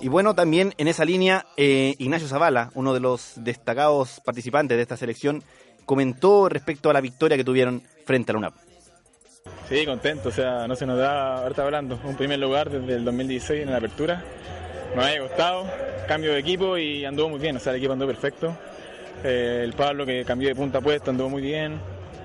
Y 0.00 0.08
bueno, 0.08 0.34
también 0.34 0.72
en 0.78 0.88
esa 0.88 1.04
línea, 1.04 1.46
eh, 1.56 1.96
Ignacio 1.98 2.28
Zavala, 2.28 2.70
uno 2.74 2.94
de 2.94 3.00
los 3.00 3.32
destacados 3.36 4.20
participantes 4.24 4.76
de 4.76 4.82
esta 4.82 4.96
selección, 4.96 5.42
comentó 5.86 6.48
respecto 6.50 6.90
a 6.90 6.92
la 6.92 7.00
victoria 7.00 7.36
que 7.38 7.44
tuvieron 7.44 7.82
frente 8.04 8.32
a 8.32 8.34
la 8.34 8.38
UNAP. 8.40 8.54
Sí, 9.68 9.86
contento, 9.86 10.28
o 10.28 10.32
sea, 10.32 10.66
no 10.68 10.76
se 10.76 10.84
nos 10.86 10.98
da, 10.98 11.38
ahorita 11.42 11.62
hablando, 11.64 11.98
un 12.04 12.16
primer 12.16 12.38
lugar 12.38 12.68
desde 12.68 12.94
el 12.96 13.04
2016 13.04 13.62
en 13.62 13.70
la 13.70 13.78
apertura. 13.78 14.22
Nos 14.94 15.04
había 15.04 15.22
gustado, 15.22 15.66
cambio 16.06 16.32
de 16.32 16.38
equipo 16.40 16.76
y 16.76 17.04
anduvo 17.04 17.30
muy 17.30 17.38
bien, 17.40 17.56
o 17.56 17.60
sea, 17.60 17.72
el 17.72 17.78
equipo 17.78 17.92
andó 17.92 18.06
perfecto. 18.06 18.56
Eh, 19.24 19.62
el 19.64 19.72
Pablo 19.72 20.04
que 20.04 20.24
cambió 20.24 20.48
de 20.48 20.54
punta 20.54 20.78
a 20.78 20.80
puesto 20.80 21.10
anduvo 21.10 21.30
muy 21.30 21.42
bien. 21.42 21.78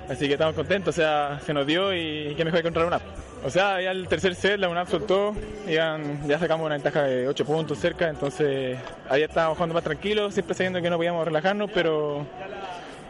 Así 0.09 0.27
que 0.27 0.33
estamos 0.33 0.55
contentos, 0.55 0.95
o 0.95 0.97
sea, 1.01 1.39
se 1.45 1.53
nos 1.53 1.65
dio 1.65 1.93
y 1.95 2.33
qué 2.35 2.43
mejor 2.43 2.59
que 2.59 2.63
contra 2.63 2.81
la 2.81 2.87
UNAP. 2.89 3.01
O 3.45 3.49
sea, 3.49 3.81
ya 3.81 3.91
el 3.91 4.07
tercer 4.07 4.35
set 4.35 4.59
la 4.59 4.67
UNAP 4.69 4.89
soltó, 4.89 5.33
iban- 5.67 6.27
ya 6.27 6.37
sacamos 6.37 6.65
una 6.65 6.75
ventaja 6.75 7.03
de 7.03 7.27
8 7.27 7.45
puntos 7.45 7.79
cerca, 7.79 8.09
entonces 8.09 8.77
ahí 9.09 9.23
estábamos 9.23 9.57
jugando 9.57 9.73
más 9.73 9.83
tranquilos, 9.83 10.33
siempre 10.33 10.53
sabiendo 10.53 10.81
que 10.81 10.89
no 10.89 10.97
podíamos 10.97 11.23
relajarnos, 11.25 11.71
pero, 11.73 12.25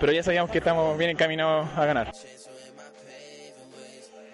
pero 0.01 0.13
ya 0.13 0.23
sabíamos 0.23 0.49
que 0.49 0.57
estamos 0.57 0.97
bien 0.97 1.11
encaminados 1.11 1.69
a 1.77 1.85
ganar. 1.85 2.11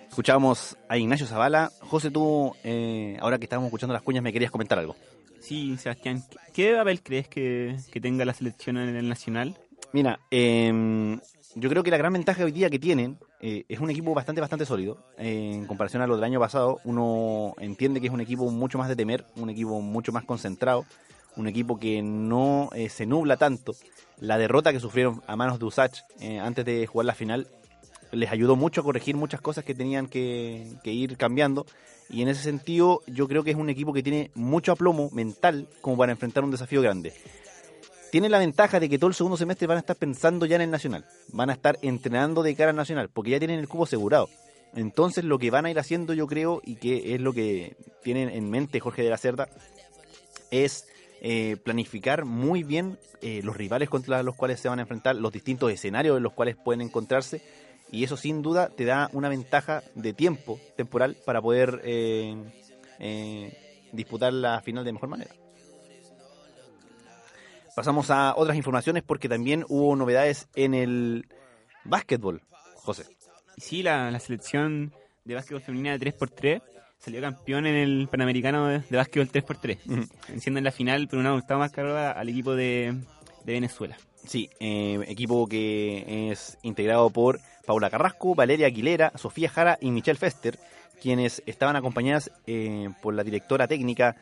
Escuchábamos 0.08 0.78
a 0.88 0.98
Ignacio 0.98 1.28
Zavala. 1.28 1.72
José, 1.82 2.10
tú, 2.10 2.56
eh, 2.64 3.18
ahora 3.20 3.38
que 3.38 3.44
estábamos 3.44 3.68
escuchando 3.68 3.94
las 3.94 4.02
cuñas, 4.02 4.24
me 4.24 4.32
querías 4.32 4.50
comentar 4.50 4.80
algo. 4.80 4.96
Sí, 5.42 5.78
Sebastián, 5.78 6.24
¿qué 6.54 6.74
papel 6.74 7.04
crees 7.04 7.28
que, 7.28 7.76
que 7.92 8.00
tenga 8.00 8.24
la 8.24 8.34
selección 8.34 8.78
en 8.78 8.96
el 8.96 9.10
Nacional? 9.10 9.58
Mira, 9.92 10.20
eh, 10.32 11.20
yo 11.60 11.70
creo 11.70 11.82
que 11.82 11.90
la 11.90 11.98
gran 11.98 12.14
ventaja 12.14 12.44
hoy 12.44 12.52
día 12.52 12.70
que 12.70 12.78
tienen 12.78 13.18
eh, 13.40 13.66
es 13.68 13.80
un 13.80 13.90
equipo 13.90 14.14
bastante, 14.14 14.42
bastante 14.42 14.66
sólido. 14.66 15.00
Eh, 15.18 15.54
en 15.56 15.66
comparación 15.66 16.04
a 16.04 16.08
lo 16.08 16.16
del 16.16 16.24
año 16.24 16.40
pasado, 16.40 16.80
uno 16.84 17.56
entiende 17.60 18.00
que 18.00 18.08
es 18.08 18.14
un 18.14 18.22
equipo 18.22 18.50
mucho 18.52 18.78
más 18.78 18.90
de 18.90 18.96
temer, 18.96 19.26
un 19.36 19.50
equipo 19.50 19.82
mucho 19.82 20.12
más 20.12 20.24
concentrado, 20.24 20.86
un 21.38 21.48
equipo 21.48 21.80
que 21.80 22.02
no 22.02 22.70
eh, 22.74 22.90
se 22.90 23.06
nubla 23.06 23.38
tanto. 23.38 23.76
La 24.20 24.38
derrota 24.38 24.74
que 24.74 24.80
sufrieron 24.80 25.22
a 25.28 25.36
manos 25.36 25.60
de 25.60 25.66
Usach 25.66 26.00
eh, 26.20 26.40
antes 26.40 26.66
de 26.66 26.86
jugar 26.88 27.06
la 27.06 27.14
final 27.14 27.48
les 28.12 28.32
ayudó 28.32 28.56
mucho 28.56 28.82
a 28.82 28.84
corregir 28.84 29.16
muchas 29.16 29.42
cosas 29.42 29.64
que 29.64 29.76
tenían 29.76 30.08
que, 30.08 30.80
ir 30.84 31.18
cambiando. 31.18 31.66
Y 32.10 32.22
en 32.22 32.30
ese 32.30 32.42
sentido, 32.42 33.02
yo 33.06 33.28
creo 33.28 33.44
que 33.44 33.52
es 33.52 33.58
un 33.58 33.70
equipo 33.70 33.94
que 33.94 34.02
tiene 34.02 34.32
mucho 34.34 34.72
aplomo 34.72 35.10
mental 35.12 35.68
como 35.82 35.98
para 35.98 36.14
enfrentar 36.14 36.44
un 36.44 36.52
desafío 36.52 36.82
grande 36.82 37.14
tiene 38.10 38.30
la 38.30 38.40
ventaja 38.40 38.80
de 38.80 38.88
que 38.88 38.98
todo 38.98 39.10
el 39.10 39.14
segundo 39.14 39.36
semestre 39.36 39.68
van 39.68 39.76
a 39.76 39.80
estar 39.82 39.98
pensando 39.98 40.46
ya 40.46 40.56
en 40.56 40.62
el 40.62 40.72
Nacional. 40.72 41.04
Van 41.34 41.50
a 41.50 41.54
estar 41.54 41.78
entrenando 41.82 42.42
de 42.42 42.56
cara 42.56 42.70
al 42.70 42.78
Nacional, 42.78 43.10
porque 43.10 43.32
ya 43.32 43.38
tienen 43.38 43.60
el 43.60 43.68
cubo 43.68 43.84
asegurado. 43.84 44.30
Entonces 44.74 45.26
lo 45.26 45.38
que 45.40 45.52
van 45.52 45.66
a 45.66 45.72
ir 45.72 45.78
haciendo 45.78 46.14
yo 46.14 46.26
creo, 46.26 46.62
y 46.64 46.76
que 46.76 47.16
es 47.16 47.22
lo 47.22 47.34
que 47.34 47.76
tienen 48.04 48.30
en 48.30 48.50
mente 48.50 48.80
Jorge 48.80 49.04
de 49.04 49.10
la 49.10 49.18
Cerda, 49.18 49.50
es 50.52 50.88
eh, 51.22 51.58
planificar 51.64 52.26
muy 52.26 52.64
bien 52.64 53.00
eh, 53.22 53.42
los 53.44 53.58
rivales 53.58 53.90
contra 53.90 54.22
los 54.24 54.36
cuales 54.36 54.60
se 54.60 54.70
van 54.70 54.80
a 54.80 54.84
enfrentar, 54.84 55.16
los 55.16 55.32
distintos 55.32 55.72
escenarios 55.72 56.18
en 56.18 56.24
los 56.24 56.34
cuales 56.34 56.56
pueden 56.56 56.82
encontrarse, 56.82 57.42
y 57.92 58.04
eso 58.04 58.18
sin 58.18 58.42
duda 58.42 58.70
te 58.70 58.86
da 58.86 59.10
una 59.14 59.30
ventaja 59.30 59.82
de 59.96 60.14
tiempo 60.14 60.60
temporal 60.76 61.18
para 61.26 61.42
poder 61.42 61.82
eh, 61.84 62.36
disputar 63.92 64.34
la 64.34 64.62
final 64.62 64.84
de 64.84 64.94
mejor 64.94 65.10
manera. 65.10 65.32
Pasamos 67.76 68.10
a 68.10 68.36
otras 68.36 68.58
informaciones 68.58 69.04
porque 69.04 69.30
también 69.30 69.64
hubo 69.70 69.96
novedades 69.96 70.48
en 70.56 70.74
el 70.74 71.28
básquetbol, 71.84 72.42
José. 72.76 73.06
Sí, 73.58 73.84
la, 73.84 74.12
la 74.12 74.20
selección 74.20 74.94
de 75.26 75.36
básquetbol 75.36 75.62
femenina 75.62 75.98
de 75.98 76.14
3x3 76.14 76.62
salió 77.00 77.22
campeón 77.22 77.66
en 77.66 77.76
el 77.76 78.08
Panamericano 78.10 78.68
de, 78.68 78.80
de 78.80 78.98
básquetbol 78.98 79.30
3x3, 79.32 80.10
venciendo 80.30 80.58
en 80.58 80.64
la 80.64 80.72
final 80.72 81.08
por 81.08 81.20
una 81.20 81.34
octava 81.34 81.60
más 81.62 81.72
carga 81.72 82.12
al 82.12 82.30
equipo 82.30 82.56
de, 82.56 82.94
de 83.46 83.54
Venezuela. 83.54 83.98
Sí, 84.26 84.50
eh, 84.60 85.00
equipo 85.08 85.48
que 85.48 86.32
es 86.32 86.58
integrado 86.64 87.10
por 87.10 87.40
Paula 87.66 87.90
Carrasco, 87.90 88.36
Valeria 88.36 88.68
Aguilera, 88.68 89.12
Sofía 89.16 89.50
Jara 89.50 89.78
y 89.80 89.92
Michelle 89.92 90.18
Fester, 90.20 90.60
quienes 91.02 91.42
estaban 91.46 91.76
acompañadas 91.76 92.32
eh, 92.46 92.90
por 93.02 93.14
la 93.14 93.24
directora 93.24 93.68
técnica 93.68 94.16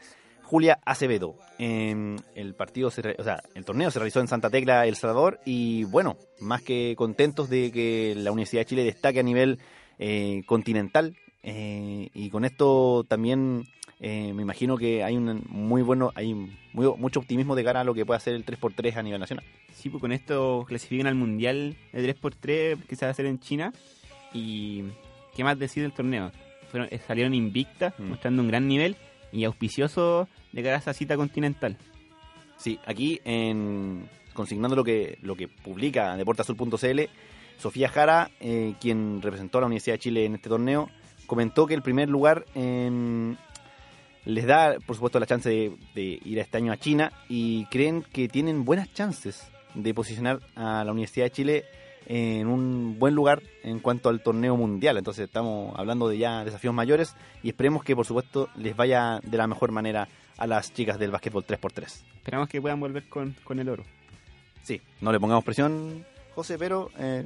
Julia 0.44 0.78
Acevedo. 0.86 1.36
Eh, 1.58 2.18
el 2.36 2.54
partido, 2.54 2.92
se 2.92 3.02
re- 3.02 3.16
o 3.18 3.24
sea, 3.24 3.42
el 3.56 3.66
torneo 3.66 3.90
se 3.90 3.98
realizó 3.98 4.20
en 4.20 4.28
Santa 4.28 4.52
Tecla, 4.52 4.86
El 4.86 4.96
Salvador, 4.96 5.40
y 5.44 5.86
bueno, 5.86 6.18
más 6.40 6.62
que 6.62 6.94
contentos 6.96 7.50
de 7.50 7.72
que 7.72 8.14
la 8.16 8.32
Universidad 8.32 8.62
de 8.62 8.66
Chile 8.66 8.84
destaque 8.84 9.22
a 9.22 9.24
nivel 9.24 9.58
eh, 9.98 10.44
continental. 10.46 11.16
Eh, 11.48 12.10
y 12.16 12.30
con 12.32 12.44
esto 12.44 13.06
también 13.08 13.68
eh, 14.00 14.34
me 14.34 14.42
imagino 14.42 14.78
que 14.78 15.04
hay 15.04 15.16
un 15.16 15.44
muy 15.48 15.84
bueno, 15.84 16.12
hay 16.16 16.34
muy, 16.74 16.92
mucho 16.98 17.20
optimismo 17.20 17.56
de 17.56 17.64
cara 17.64 17.82
a 17.82 17.84
lo 17.84 17.94
que 17.94 18.04
puede 18.04 18.18
hacer 18.18 18.34
el 18.34 18.44
3x3 18.44 18.96
a 18.96 19.04
nivel 19.04 19.20
nacional. 19.20 19.46
Sí, 19.72 19.90
pues 19.90 20.02
con 20.02 20.12
esto 20.12 20.66
clasifican 20.68 21.06
al 21.06 21.14
Mundial 21.14 21.76
de 21.94 22.16
3x3 22.16 22.84
que 22.88 22.96
se 22.96 23.06
va 23.06 23.10
a 23.10 23.12
hacer 23.12 23.28
en 23.28 23.40
China. 23.40 23.72
Y 24.34 24.86
qué 25.36 25.44
más 25.44 25.60
decir 25.60 25.84
del 25.84 25.94
torneo. 25.94 26.32
Fueron, 26.72 26.90
eh, 26.92 27.00
salieron 27.06 27.36
invictas, 27.36 27.94
Mm. 28.00 28.10
mostrando 28.10 28.42
un 28.42 28.48
gran 28.48 28.68
nivel 28.68 28.96
y 29.32 29.44
auspicioso 29.44 30.28
de 30.52 30.64
cara 30.64 30.78
a 30.78 30.80
esa 30.80 30.94
cita 30.94 31.16
continental. 31.16 31.78
Sí, 32.58 32.80
aquí 32.88 33.22
en 33.24 34.10
consignando 34.34 34.76
lo 34.76 34.84
que 34.84 35.20
lo 35.22 35.36
que 35.36 35.48
publica 35.48 36.18
deportazul.cl, 36.18 37.02
Sofía 37.58 37.88
Jara, 37.88 38.32
eh, 38.40 38.74
quien 38.82 39.22
representó 39.22 39.60
a 39.60 39.62
la 39.62 39.68
Universidad 39.68 39.94
de 39.96 40.00
Chile 40.00 40.26
en 40.26 40.36
este 40.36 40.50
torneo, 40.50 40.90
comentó 41.26 41.66
que 41.68 41.74
el 41.74 41.82
primer 41.82 42.10
lugar 42.10 42.46
em, 42.56 43.36
les 44.26 44.46
da, 44.46 44.76
por 44.86 44.96
supuesto, 44.96 45.20
la 45.20 45.26
chance 45.26 45.50
de, 45.50 45.76
de 45.94 46.20
ir 46.24 46.40
este 46.40 46.58
año 46.58 46.72
a 46.72 46.78
China 46.78 47.12
y 47.30 47.66
creen 47.66 48.04
que 48.04 48.28
tienen 48.28 48.66
buenas 48.66 48.92
chances 48.94 49.48
de 49.74 49.94
posicionar 49.94 50.40
a 50.56 50.84
la 50.84 50.92
Universidad 50.92 51.26
de 51.26 51.32
Chile 51.32 51.66
en 52.08 52.48
un 52.48 52.98
buen 53.00 53.16
lugar 53.16 53.42
en 53.64 53.80
cuanto 53.80 54.10
al 54.10 54.22
torneo 54.22 54.56
mundial. 54.56 54.98
Entonces 54.98 55.26
estamos 55.26 55.74
hablando 55.78 56.08
de 56.08 56.18
ya 56.18 56.44
desafíos 56.46 56.74
mayores 56.74 57.16
y 57.44 57.50
esperemos 57.50 57.84
que, 57.84 57.96
por 57.96 58.06
supuesto, 58.06 58.50
les 58.56 58.76
vaya 58.76 59.20
de 59.24 59.38
la 59.38 59.48
mejor 59.48 59.72
manera 59.72 60.08
a 60.38 60.48
las 60.48 60.74
chicas 60.74 61.00
del 61.00 61.12
básquetbol 61.12 61.46
3x3. 61.46 62.04
Esperamos 62.18 62.50
que 62.50 62.62
puedan 62.62 62.80
volver 62.80 63.08
con, 63.10 63.36
con 63.44 63.60
el 63.60 63.70
oro. 63.70 63.84
Sí, 64.64 64.82
no 65.02 65.12
le 65.12 65.20
pongamos 65.20 65.44
presión, 65.44 66.06
José, 66.34 66.58
pero 66.58 66.90
eh, 66.98 67.26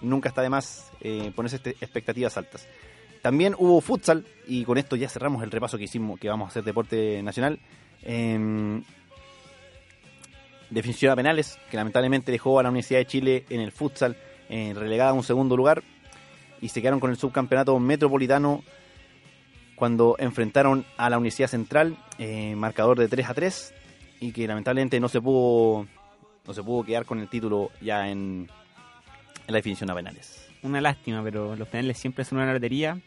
nunca 0.00 0.28
está 0.28 0.42
de 0.42 0.50
más 0.50 0.90
eh, 1.00 1.32
ponerse 1.34 1.56
este- 1.56 1.76
expectativas 1.80 2.36
altas. 2.36 2.66
También 3.22 3.54
hubo 3.58 3.80
futsal, 3.80 4.26
y 4.46 4.64
con 4.64 4.78
esto 4.78 4.96
ya 4.96 5.08
cerramos 5.08 5.42
el 5.42 5.50
repaso 5.50 5.76
que 5.76 5.84
hicimos, 5.84 6.18
que 6.18 6.28
vamos 6.28 6.46
a 6.46 6.50
hacer 6.50 6.64
deporte 6.64 7.22
nacional. 7.22 7.58
Em, 8.02 8.82
definición 10.70 11.12
a 11.12 11.16
penales, 11.16 11.58
que 11.70 11.76
lamentablemente 11.76 12.32
dejó 12.32 12.58
a 12.58 12.62
la 12.62 12.70
Universidad 12.70 13.00
de 13.00 13.06
Chile 13.06 13.44
en 13.50 13.60
el 13.60 13.72
futsal 13.72 14.16
eh, 14.48 14.72
relegada 14.74 15.10
a 15.10 15.14
un 15.14 15.22
segundo 15.22 15.56
lugar, 15.56 15.82
y 16.60 16.68
se 16.68 16.80
quedaron 16.80 17.00
con 17.00 17.10
el 17.10 17.16
subcampeonato 17.16 17.78
metropolitano 17.78 18.62
cuando 19.76 20.16
enfrentaron 20.18 20.84
a 20.96 21.08
la 21.10 21.18
Universidad 21.18 21.48
Central, 21.48 21.96
eh, 22.18 22.54
marcador 22.54 22.98
de 22.98 23.08
3 23.08 23.28
a 23.28 23.34
3, 23.34 23.74
y 24.20 24.32
que 24.32 24.46
lamentablemente 24.46 25.00
no 25.00 25.08
se 25.08 25.20
pudo 25.20 25.86
no 26.46 26.54
se 26.54 26.62
pudo 26.62 26.84
quedar 26.84 27.04
con 27.04 27.20
el 27.20 27.28
título 27.28 27.70
ya 27.80 28.08
en, 28.08 28.48
en 29.46 29.52
la 29.52 29.56
definición 29.56 29.90
a 29.90 29.94
penales. 29.94 30.49
Una 30.62 30.80
lástima, 30.80 31.22
pero 31.22 31.56
los 31.56 31.68
penales 31.68 31.98
siempre 31.98 32.24
son 32.24 32.38
una 32.38 32.52
lotería. 32.52 32.98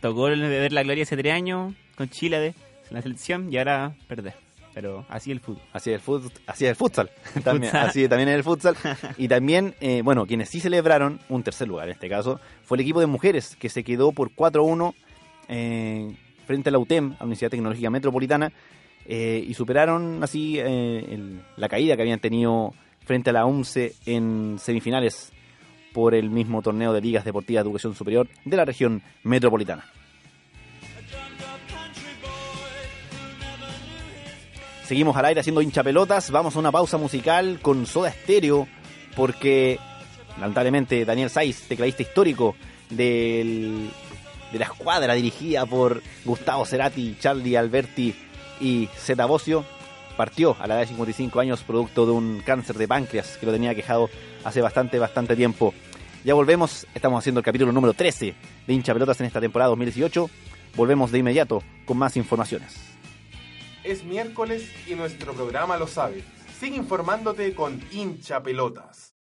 Tocó 0.00 0.28
el 0.28 0.40
de 0.40 0.48
ver 0.48 0.72
la 0.72 0.82
gloria 0.82 1.02
hace 1.02 1.16
tres 1.16 1.32
años 1.34 1.74
con 1.96 2.08
Chile 2.08 2.38
de 2.38 2.46
en 2.48 2.54
la 2.94 3.02
selección 3.02 3.52
y 3.52 3.58
ahora 3.58 3.94
perder. 4.06 4.34
Pero 4.74 5.04
así 5.08 5.32
el 5.32 5.40
fútbol. 5.40 5.62
Así 5.72 5.90
es 5.90 5.94
el 5.96 6.00
fútbol, 6.00 6.30
así 6.46 6.64
es 6.64 6.70
el 6.70 6.76
futsal, 6.76 7.10
también, 7.44 7.72
Futsal. 7.72 7.88
así 7.88 8.08
también 8.08 8.28
es 8.28 8.36
el 8.36 8.44
futsal. 8.44 8.76
Y 9.18 9.26
también, 9.26 9.74
eh, 9.80 10.02
bueno, 10.04 10.24
quienes 10.24 10.48
sí 10.50 10.60
celebraron 10.60 11.18
un 11.28 11.42
tercer 11.42 11.66
lugar 11.66 11.88
en 11.88 11.94
este 11.94 12.08
caso 12.08 12.40
fue 12.62 12.76
el 12.76 12.82
equipo 12.82 13.00
de 13.00 13.06
mujeres 13.06 13.56
que 13.56 13.68
se 13.68 13.82
quedó 13.82 14.12
por 14.12 14.30
4-1 14.30 14.94
eh, 15.48 16.14
frente 16.46 16.68
a 16.68 16.72
la 16.72 16.78
UTEM, 16.78 17.12
a 17.12 17.16
la 17.18 17.24
Universidad 17.24 17.50
Tecnológica 17.50 17.90
Metropolitana, 17.90 18.52
eh, 19.06 19.44
y 19.46 19.54
superaron 19.54 20.22
así 20.22 20.58
eh, 20.58 21.04
el- 21.10 21.40
la 21.56 21.68
caída 21.68 21.96
que 21.96 22.02
habían 22.02 22.20
tenido 22.20 22.72
frente 23.04 23.30
a 23.30 23.32
la 23.32 23.46
UMCE 23.46 23.94
en 24.06 24.58
semifinales 24.60 25.32
por 25.92 26.14
el 26.14 26.30
mismo 26.30 26.62
torneo 26.62 26.92
de 26.92 27.00
ligas 27.00 27.24
deportivas 27.24 27.64
de 27.64 27.68
educación 27.68 27.94
superior 27.94 28.28
de 28.44 28.56
la 28.56 28.64
región 28.64 29.02
metropolitana. 29.22 29.84
Seguimos 34.88 35.14
al 35.18 35.26
aire 35.26 35.40
haciendo 35.40 35.60
hincha 35.60 35.82
pelotas. 35.82 36.30
Vamos 36.30 36.56
a 36.56 36.58
una 36.58 36.72
pausa 36.72 36.96
musical 36.96 37.58
con 37.60 37.84
Soda 37.84 38.10
Stereo. 38.10 38.66
Porque, 39.14 39.78
lamentablemente, 40.40 41.04
Daniel 41.04 41.28
Saiz, 41.28 41.68
tecladista 41.68 42.02
histórico 42.02 42.56
del, 42.88 43.90
de 44.50 44.58
la 44.58 44.64
escuadra 44.64 45.12
dirigida 45.12 45.66
por 45.66 46.02
Gustavo 46.24 46.64
Cerati, 46.64 47.16
Charlie 47.20 47.56
Alberti 47.56 48.14
y 48.60 48.88
Zeta 48.96 49.26
Bocio, 49.26 49.64
partió 50.16 50.56
a 50.58 50.66
la 50.66 50.74
edad 50.74 50.82
de 50.84 50.88
55 50.88 51.38
años 51.38 51.62
producto 51.64 52.06
de 52.06 52.12
un 52.12 52.42
cáncer 52.44 52.78
de 52.78 52.88
páncreas 52.88 53.36
que 53.36 53.44
lo 53.44 53.52
tenía 53.52 53.74
quejado 53.74 54.08
hace 54.44 54.60
bastante, 54.60 54.98
bastante 54.98 55.36
tiempo. 55.36 55.74
Ya 56.24 56.34
volvemos, 56.34 56.86
estamos 56.94 57.18
haciendo 57.18 57.40
el 57.40 57.44
capítulo 57.44 57.72
número 57.72 57.94
13 57.94 58.34
de 58.66 58.74
hincha 58.74 58.92
pelotas 58.92 59.20
en 59.20 59.26
esta 59.26 59.40
temporada 59.40 59.70
2018. 59.70 60.28
Volvemos 60.76 61.10
de 61.10 61.18
inmediato 61.18 61.62
con 61.86 61.96
más 61.98 62.16
informaciones. 62.16 62.76
Es 63.84 64.04
miércoles 64.04 64.70
y 64.86 64.94
nuestro 64.94 65.32
programa 65.32 65.76
lo 65.76 65.86
sabe. 65.86 66.22
Sigue 66.58 66.76
informándote 66.76 67.54
con 67.54 67.80
hincha 67.92 68.42
pelotas. 68.42 69.14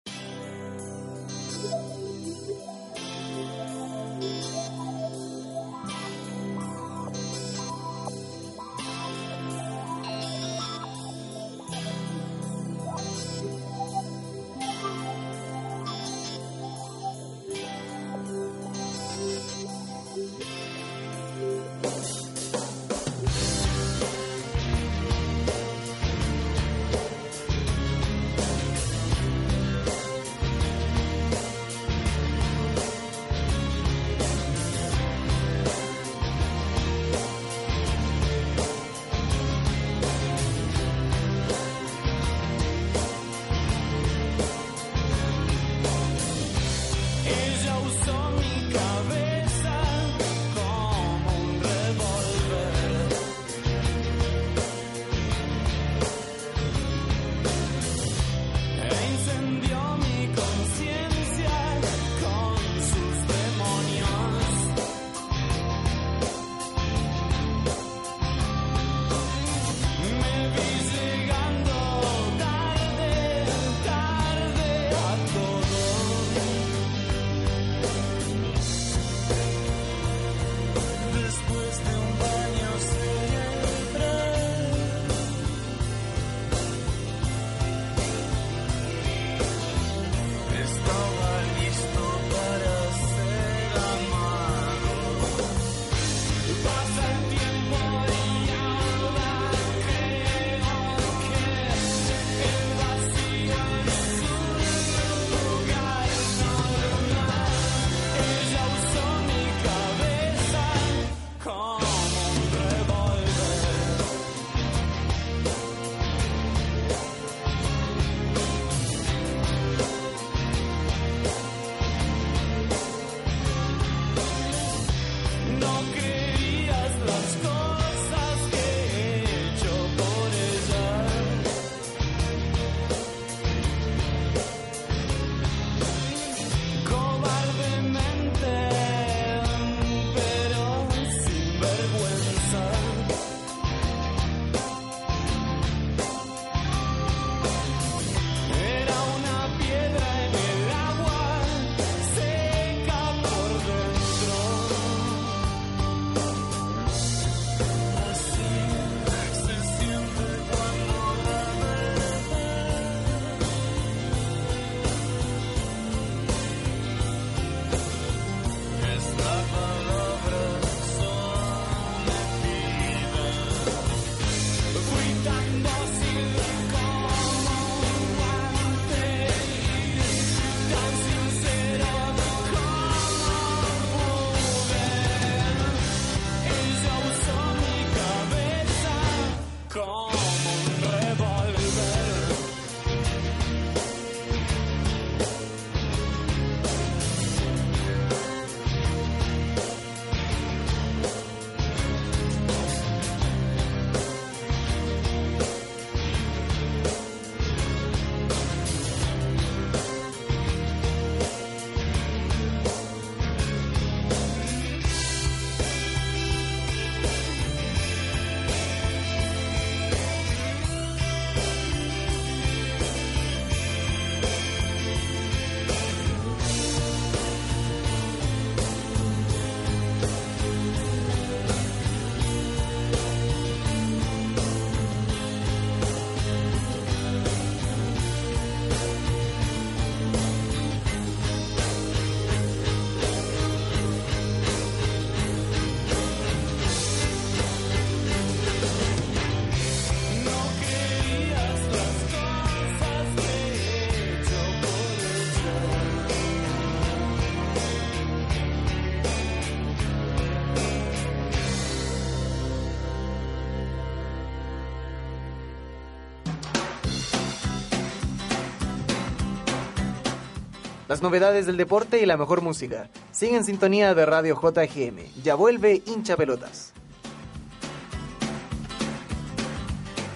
Novedades 271.02 271.46
del 271.46 271.58
deporte 271.58 272.02
y 272.02 272.06
la 272.06 272.18
mejor 272.18 272.42
música. 272.42 272.90
Sigue 273.12 273.38
en 273.38 273.44
sintonía 273.44 273.94
de 273.94 274.06
Radio 274.06 274.40
JGM. 274.40 275.22
Ya 275.24 275.36
vuelve 275.36 275.82
hincha 275.86 276.16
pelotas. 276.16 276.74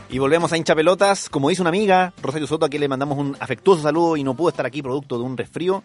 Y 0.10 0.20
volvemos 0.20 0.52
a 0.52 0.58
hincha 0.58 0.76
pelotas. 0.76 1.30
Como 1.30 1.50
dice 1.50 1.62
una 1.62 1.70
amiga, 1.70 2.13
Rosario 2.22 2.48
Soto, 2.48 2.65
a 2.65 2.70
quien 2.70 2.82
le 2.82 2.88
mandamos 2.88 3.17
un 3.17 3.38
afectuoso 3.39 3.82
saludo 3.82 4.17
y 4.17 4.24
no 4.24 4.36
pudo 4.36 4.50
estar 4.50 4.65
aquí 4.65 4.82
producto 4.82 5.17
de 5.17 5.24
un 5.24 5.38
resfrío. 5.38 5.84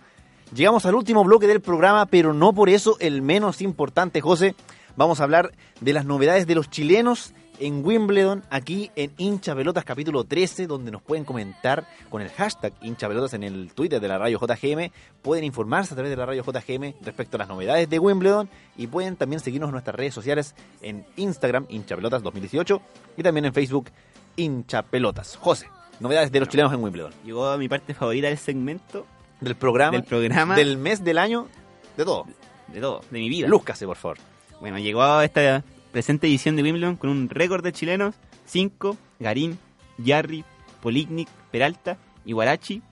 Llegamos 0.54 0.86
al 0.86 0.94
último 0.94 1.24
bloque 1.24 1.46
del 1.46 1.60
programa, 1.60 2.06
pero 2.06 2.32
no 2.32 2.52
por 2.52 2.68
eso 2.68 2.96
el 3.00 3.22
menos 3.22 3.60
importante, 3.62 4.20
José. 4.20 4.54
Vamos 4.96 5.20
a 5.20 5.24
hablar 5.24 5.52
de 5.80 5.92
las 5.92 6.04
novedades 6.04 6.46
de 6.46 6.54
los 6.54 6.70
chilenos 6.70 7.34
en 7.60 7.84
Wimbledon, 7.84 8.42
aquí 8.50 8.90
en 8.96 9.12
Hincha 9.16 9.54
Pelotas 9.54 9.84
capítulo 9.84 10.24
13, 10.24 10.66
donde 10.66 10.90
nos 10.90 11.02
pueden 11.02 11.24
comentar 11.24 11.86
con 12.10 12.22
el 12.22 12.30
hashtag 12.30 12.72
Hincha 12.82 13.08
Pelotas 13.08 13.34
en 13.34 13.42
el 13.42 13.72
Twitter 13.72 14.00
de 14.00 14.08
la 14.08 14.18
radio 14.18 14.38
JGM. 14.40 14.90
Pueden 15.22 15.44
informarse 15.44 15.94
a 15.94 15.96
través 15.96 16.10
de 16.10 16.16
la 16.16 16.26
radio 16.26 16.44
JGM 16.44 16.94
respecto 17.02 17.36
a 17.36 17.38
las 17.38 17.48
novedades 17.48 17.88
de 17.88 17.98
Wimbledon 17.98 18.48
y 18.76 18.86
pueden 18.86 19.16
también 19.16 19.40
seguirnos 19.40 19.68
en 19.68 19.72
nuestras 19.72 19.96
redes 19.96 20.14
sociales 20.14 20.54
en 20.82 21.06
Instagram, 21.16 21.66
Hincha 21.68 21.96
Pelotas 21.96 22.22
2018 22.22 22.80
y 23.16 23.22
también 23.22 23.46
en 23.46 23.52
Facebook, 23.52 23.90
Hincha 24.36 24.82
Pelotas. 24.82 25.36
José, 25.36 25.68
novedades 26.00 26.32
de 26.32 26.40
los 26.40 26.48
chilenos 26.48 26.72
en 26.72 26.82
Wimbledon. 26.82 27.12
Llegó 27.24 27.46
a 27.46 27.56
mi 27.58 27.68
parte 27.68 27.94
favorita 27.94 28.28
del 28.28 28.38
segmento. 28.38 29.06
Del 29.40 29.56
programa. 29.56 29.92
Del 29.92 30.04
programa. 30.04 30.56
Del 30.56 30.78
mes, 30.78 31.04
del 31.04 31.18
año, 31.18 31.48
de 31.96 32.04
todo. 32.04 32.26
De 32.68 32.80
todo, 32.80 33.02
de 33.10 33.18
mi 33.18 33.28
vida. 33.28 33.48
Lúzcase, 33.48 33.86
por 33.86 33.96
favor. 33.96 34.18
Bueno, 34.60 34.78
llegó 34.78 35.02
a 35.02 35.24
esta 35.24 35.62
presente 35.96 36.26
edición 36.26 36.56
de 36.56 36.62
Wimbledon 36.62 36.96
con 36.96 37.08
un 37.08 37.30
récord 37.30 37.64
de 37.64 37.72
chilenos, 37.72 38.16
5, 38.44 38.98
Garín, 39.18 39.58
Yarri, 39.96 40.44
Polignic, 40.82 41.26
Peralta 41.50 41.96
y 42.26 42.32
Guarachi. 42.32 42.82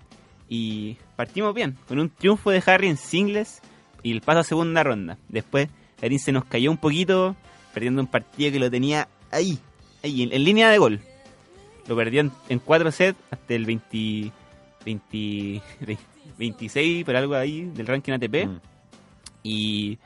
Y 0.48 0.96
partimos 1.14 1.54
bien, 1.54 1.76
con 1.86 1.98
un 1.98 2.08
triunfo 2.08 2.50
de 2.50 2.62
Harry 2.64 2.88
en 2.88 2.96
singles 2.96 3.60
y 4.02 4.10
el 4.10 4.22
paso 4.22 4.38
a 4.38 4.44
segunda 4.44 4.82
ronda. 4.82 5.18
Después 5.28 5.68
Garín 6.00 6.18
se 6.18 6.32
nos 6.32 6.46
cayó 6.46 6.70
un 6.70 6.78
poquito, 6.78 7.36
perdiendo 7.74 8.00
un 8.00 8.06
partido 8.06 8.50
que 8.50 8.58
lo 8.58 8.70
tenía 8.70 9.06
ahí, 9.30 9.58
ahí, 10.02 10.22
en, 10.22 10.32
en 10.32 10.42
línea 10.42 10.70
de 10.70 10.78
gol. 10.78 11.00
Lo 11.86 11.96
perdió 11.96 12.22
en, 12.22 12.32
en 12.48 12.58
cuatro 12.58 12.90
sets 12.90 13.18
hasta 13.30 13.52
el 13.52 13.66
20, 13.66 14.32
20, 14.86 15.62
26, 16.38 17.04
por 17.04 17.16
algo 17.16 17.34
ahí, 17.34 17.70
del 17.74 17.86
ranking 17.86 18.14
ATP. 18.14 18.46
Mm. 18.46 18.60
Y, 19.42 19.98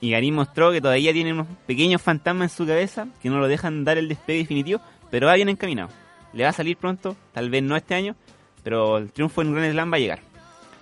y 0.00 0.10
Garín 0.10 0.34
mostró 0.34 0.70
que 0.72 0.80
todavía 0.80 1.12
tiene 1.12 1.32
unos 1.32 1.46
pequeños 1.66 2.00
fantasmas 2.00 2.52
en 2.52 2.56
su 2.56 2.66
cabeza 2.66 3.08
que 3.20 3.28
no 3.28 3.38
lo 3.38 3.48
dejan 3.48 3.84
dar 3.84 3.98
el 3.98 4.08
despegue 4.08 4.40
definitivo, 4.40 4.80
pero 5.10 5.26
va 5.26 5.34
bien 5.34 5.48
encaminado. 5.48 5.88
Le 6.32 6.44
va 6.44 6.50
a 6.50 6.52
salir 6.52 6.76
pronto, 6.76 7.16
tal 7.32 7.50
vez 7.50 7.62
no 7.62 7.76
este 7.76 7.94
año, 7.94 8.14
pero 8.62 8.98
el 8.98 9.10
triunfo 9.12 9.42
en 9.42 9.52
Grand 9.54 9.72
Slam 9.72 9.92
va 9.92 9.96
a 9.96 10.00
llegar. 10.00 10.20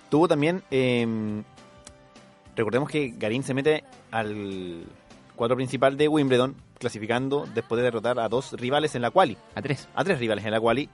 Tuvo 0.09 0.27
también. 0.27 0.63
eh, 0.71 1.41
recordemos 2.55 2.89
que 2.89 3.13
Garín 3.17 3.43
se 3.43 3.53
mete 3.53 3.83
al 4.11 4.83
cuadro 5.35 5.55
principal 5.55 5.95
de 5.95 6.07
Wimbledon, 6.07 6.55
clasificando 6.79 7.47
después 7.53 7.77
de 7.77 7.83
derrotar 7.83 8.19
a 8.19 8.27
dos 8.27 8.53
rivales 8.53 8.95
en 8.95 9.01
la 9.01 9.11
quali. 9.11 9.37
A 9.55 9.61
tres. 9.61 9.87
A 9.95 10.03
tres 10.03 10.19
rivales 10.19 10.43
en 10.45 10.51
la 10.51 10.59
quali. 10.59 10.89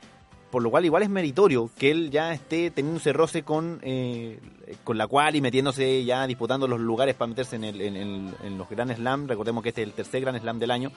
Por 0.54 0.62
lo 0.62 0.70
cual 0.70 0.86
igual 0.86 1.02
es 1.02 1.10
meritorio 1.10 1.72
que 1.80 1.90
él 1.90 2.12
ya 2.12 2.32
esté 2.32 2.70
teniendo 2.70 3.00
ese 3.00 3.12
roce 3.12 3.42
con, 3.42 3.80
eh, 3.82 4.38
con 4.84 5.00
la 5.00 5.08
quali, 5.08 5.42
metiéndose 5.42 6.06
ya, 6.06 6.28
disputando 6.28 6.68
los 6.68 6.80
lugares 6.80 7.16
para 7.16 7.30
meterse 7.30 7.56
en, 7.56 7.64
el, 7.64 7.82
en, 7.82 8.58
los 8.60 8.70
Grand 8.70 8.96
Slam. 8.96 9.28
Recordemos 9.28 9.64
que 9.64 9.70
este 9.70 9.82
es 9.82 9.88
el 9.88 9.96
tercer 9.96 10.22
Grand 10.22 10.40
Slam 10.40 10.60
del 10.60 10.70
año. 10.70 10.92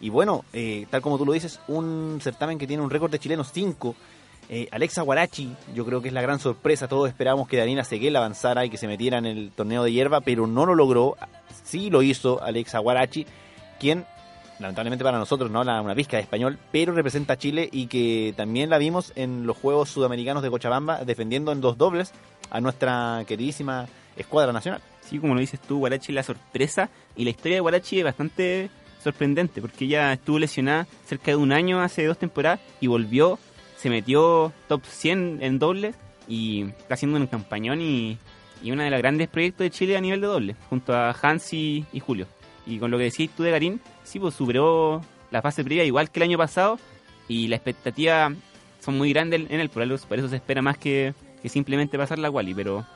Y 0.00 0.08
bueno, 0.08 0.46
eh, 0.54 0.86
tal 0.88 1.02
como 1.02 1.18
tú 1.18 1.26
lo 1.26 1.34
dices, 1.34 1.60
un 1.68 2.18
certamen 2.22 2.56
que 2.56 2.66
tiene 2.66 2.82
un 2.82 2.88
récord 2.88 3.10
de 3.10 3.18
chilenos 3.18 3.50
5. 3.52 3.94
Eh, 4.48 4.68
Alexa 4.70 5.02
Guarachi, 5.02 5.54
yo 5.74 5.84
creo 5.84 6.00
que 6.00 6.08
es 6.08 6.14
la 6.14 6.22
gran 6.22 6.38
sorpresa. 6.38 6.88
Todos 6.88 7.10
esperábamos 7.10 7.46
que 7.46 7.58
Darina 7.58 7.84
Seguel 7.84 8.16
avanzara 8.16 8.64
y 8.64 8.70
que 8.70 8.78
se 8.78 8.86
metiera 8.86 9.18
en 9.18 9.26
el 9.26 9.52
torneo 9.54 9.84
de 9.84 9.92
hierba, 9.92 10.22
pero 10.22 10.46
no 10.46 10.64
lo 10.64 10.74
logró. 10.74 11.18
Sí 11.62 11.90
lo 11.90 12.00
hizo 12.00 12.42
Alexa 12.42 12.78
Guarachi, 12.78 13.26
quien 13.78 14.06
lamentablemente 14.58 15.04
para 15.04 15.18
nosotros 15.18 15.50
no 15.50 15.60
habla 15.60 15.80
una 15.80 15.94
pizca 15.94 16.16
de 16.16 16.22
español, 16.22 16.58
pero 16.70 16.92
representa 16.92 17.34
a 17.34 17.38
Chile 17.38 17.68
y 17.70 17.86
que 17.86 18.34
también 18.36 18.70
la 18.70 18.78
vimos 18.78 19.12
en 19.16 19.46
los 19.46 19.56
Juegos 19.56 19.90
Sudamericanos 19.90 20.42
de 20.42 20.50
Cochabamba 20.50 21.04
defendiendo 21.04 21.52
en 21.52 21.60
dos 21.60 21.76
dobles 21.78 22.12
a 22.50 22.60
nuestra 22.60 23.24
queridísima 23.26 23.86
escuadra 24.16 24.52
nacional. 24.52 24.80
Sí, 25.00 25.18
como 25.18 25.34
lo 25.34 25.40
dices 25.40 25.60
tú, 25.60 25.78
Guarachi 25.78 26.12
la 26.12 26.22
sorpresa. 26.22 26.88
Y 27.16 27.24
la 27.24 27.30
historia 27.30 27.56
de 27.56 27.60
Guarachi 27.60 27.98
es 27.98 28.04
bastante 28.04 28.70
sorprendente, 29.02 29.60
porque 29.60 29.84
ella 29.84 30.12
estuvo 30.14 30.38
lesionada 30.38 30.86
cerca 31.06 31.32
de 31.32 31.36
un 31.36 31.52
año, 31.52 31.82
hace 31.82 32.06
dos 32.06 32.18
temporadas, 32.18 32.60
y 32.80 32.86
volvió, 32.86 33.38
se 33.76 33.90
metió 33.90 34.52
top 34.66 34.82
100 34.84 35.38
en 35.42 35.58
dobles, 35.58 35.94
y 36.26 36.62
está 36.62 36.94
haciendo 36.94 37.18
un 37.18 37.26
campañón 37.26 37.82
y, 37.82 38.16
y 38.62 38.70
uno 38.70 38.82
de 38.82 38.90
los 38.90 38.98
grandes 38.98 39.28
proyectos 39.28 39.64
de 39.64 39.70
Chile 39.70 39.96
a 39.98 40.00
nivel 40.00 40.22
de 40.22 40.26
doble, 40.26 40.56
junto 40.70 40.94
a 40.94 41.10
Hansi 41.10 41.84
y 41.92 42.00
Julio. 42.00 42.26
Y 42.66 42.78
con 42.78 42.90
lo 42.90 42.96
que 42.96 43.04
decís 43.04 43.30
tú 43.36 43.42
de 43.42 43.50
Garín, 43.50 43.80
sí, 44.04 44.20
pues 44.20 44.34
superó 44.34 45.00
la 45.30 45.42
fase 45.42 45.64
previa 45.64 45.84
igual 45.84 46.10
que 46.10 46.20
el 46.20 46.24
año 46.24 46.38
pasado, 46.38 46.78
y 47.26 47.48
la 47.48 47.56
expectativa 47.56 48.32
son 48.80 48.96
muy 48.98 49.12
grandes 49.12 49.50
en 49.50 49.60
él, 49.60 49.68
por, 49.70 49.82
algo- 49.82 49.96
por 50.06 50.18
eso 50.18 50.28
se 50.28 50.36
espera 50.36 50.62
más 50.62 50.78
que, 50.78 51.14
que 51.42 51.48
simplemente 51.48 51.98
pasar 51.98 52.18
la 52.18 52.30
quali, 52.30 52.54
pero 52.54 52.86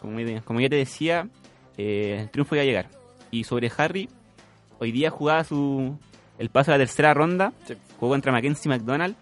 como, 0.00 0.18
como 0.44 0.60
ya 0.60 0.68
te 0.68 0.76
decía, 0.76 1.28
eh, 1.76 2.18
el 2.22 2.30
triunfo 2.30 2.54
iba 2.54 2.62
a 2.62 2.66
llegar. 2.66 2.88
Y 3.30 3.44
sobre 3.44 3.70
Harry, 3.76 4.08
hoy 4.78 4.92
día 4.92 5.10
jugaba 5.10 5.42
su 5.44 5.98
el 6.38 6.48
paso 6.50 6.70
a 6.70 6.74
la 6.74 6.78
tercera 6.78 7.12
ronda, 7.12 7.52
jugó 7.98 8.12
contra 8.12 8.30
Mackenzie 8.32 8.68
McDonald. 8.70 9.16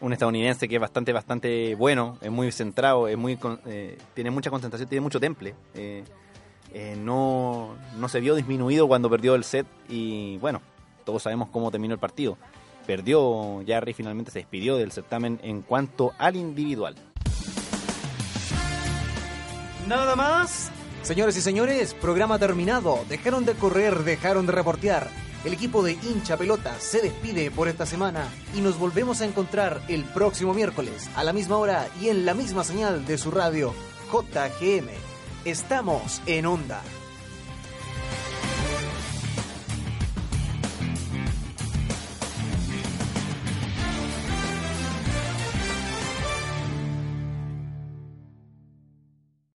Un 0.00 0.12
estadounidense 0.14 0.66
que 0.68 0.76
es 0.76 0.80
bastante, 0.80 1.12
bastante 1.12 1.74
bueno, 1.74 2.16
es 2.22 2.30
muy 2.30 2.50
centrado, 2.52 3.06
es 3.08 3.18
muy 3.18 3.38
eh, 3.66 3.98
tiene 4.14 4.30
mucha 4.30 4.48
concentración, 4.50 4.88
tiene 4.88 5.02
mucho 5.02 5.20
temple. 5.20 5.54
Eh, 5.74 6.04
eh, 6.72 6.96
no, 6.98 7.76
no 7.98 8.08
se 8.08 8.20
vio 8.20 8.34
disminuido 8.34 8.86
cuando 8.86 9.10
perdió 9.10 9.34
el 9.34 9.44
set 9.44 9.66
y 9.88 10.38
bueno, 10.38 10.60
todos 11.04 11.22
sabemos 11.22 11.48
cómo 11.50 11.70
terminó 11.70 11.94
el 11.94 12.00
partido. 12.00 12.36
Perdió, 12.86 13.62
Jarry 13.66 13.92
finalmente 13.92 14.30
se 14.30 14.40
despidió 14.40 14.76
del 14.76 14.92
certamen 14.92 15.38
en 15.42 15.62
cuanto 15.62 16.12
al 16.18 16.36
individual. 16.36 16.96
Nada 19.86 20.16
más. 20.16 20.70
Señores 21.02 21.36
y 21.36 21.40
señores, 21.40 21.94
programa 21.94 22.38
terminado. 22.38 23.00
Dejaron 23.08 23.44
de 23.44 23.54
correr, 23.54 24.04
dejaron 24.04 24.46
de 24.46 24.52
reportear. 24.52 25.08
El 25.44 25.54
equipo 25.54 25.82
de 25.82 25.92
hincha 25.92 26.36
pelota 26.36 26.78
se 26.78 27.00
despide 27.00 27.50
por 27.50 27.66
esta 27.68 27.86
semana 27.86 28.28
y 28.54 28.60
nos 28.60 28.78
volvemos 28.78 29.22
a 29.22 29.24
encontrar 29.24 29.80
el 29.88 30.04
próximo 30.04 30.52
miércoles 30.52 31.08
a 31.16 31.24
la 31.24 31.32
misma 31.32 31.56
hora 31.56 31.88
y 32.00 32.10
en 32.10 32.26
la 32.26 32.34
misma 32.34 32.62
señal 32.62 33.06
de 33.06 33.16
su 33.16 33.30
radio 33.30 33.72
JGM. 34.12 35.09
Estamos 35.46 36.20
en 36.26 36.44
onda. 36.44 36.82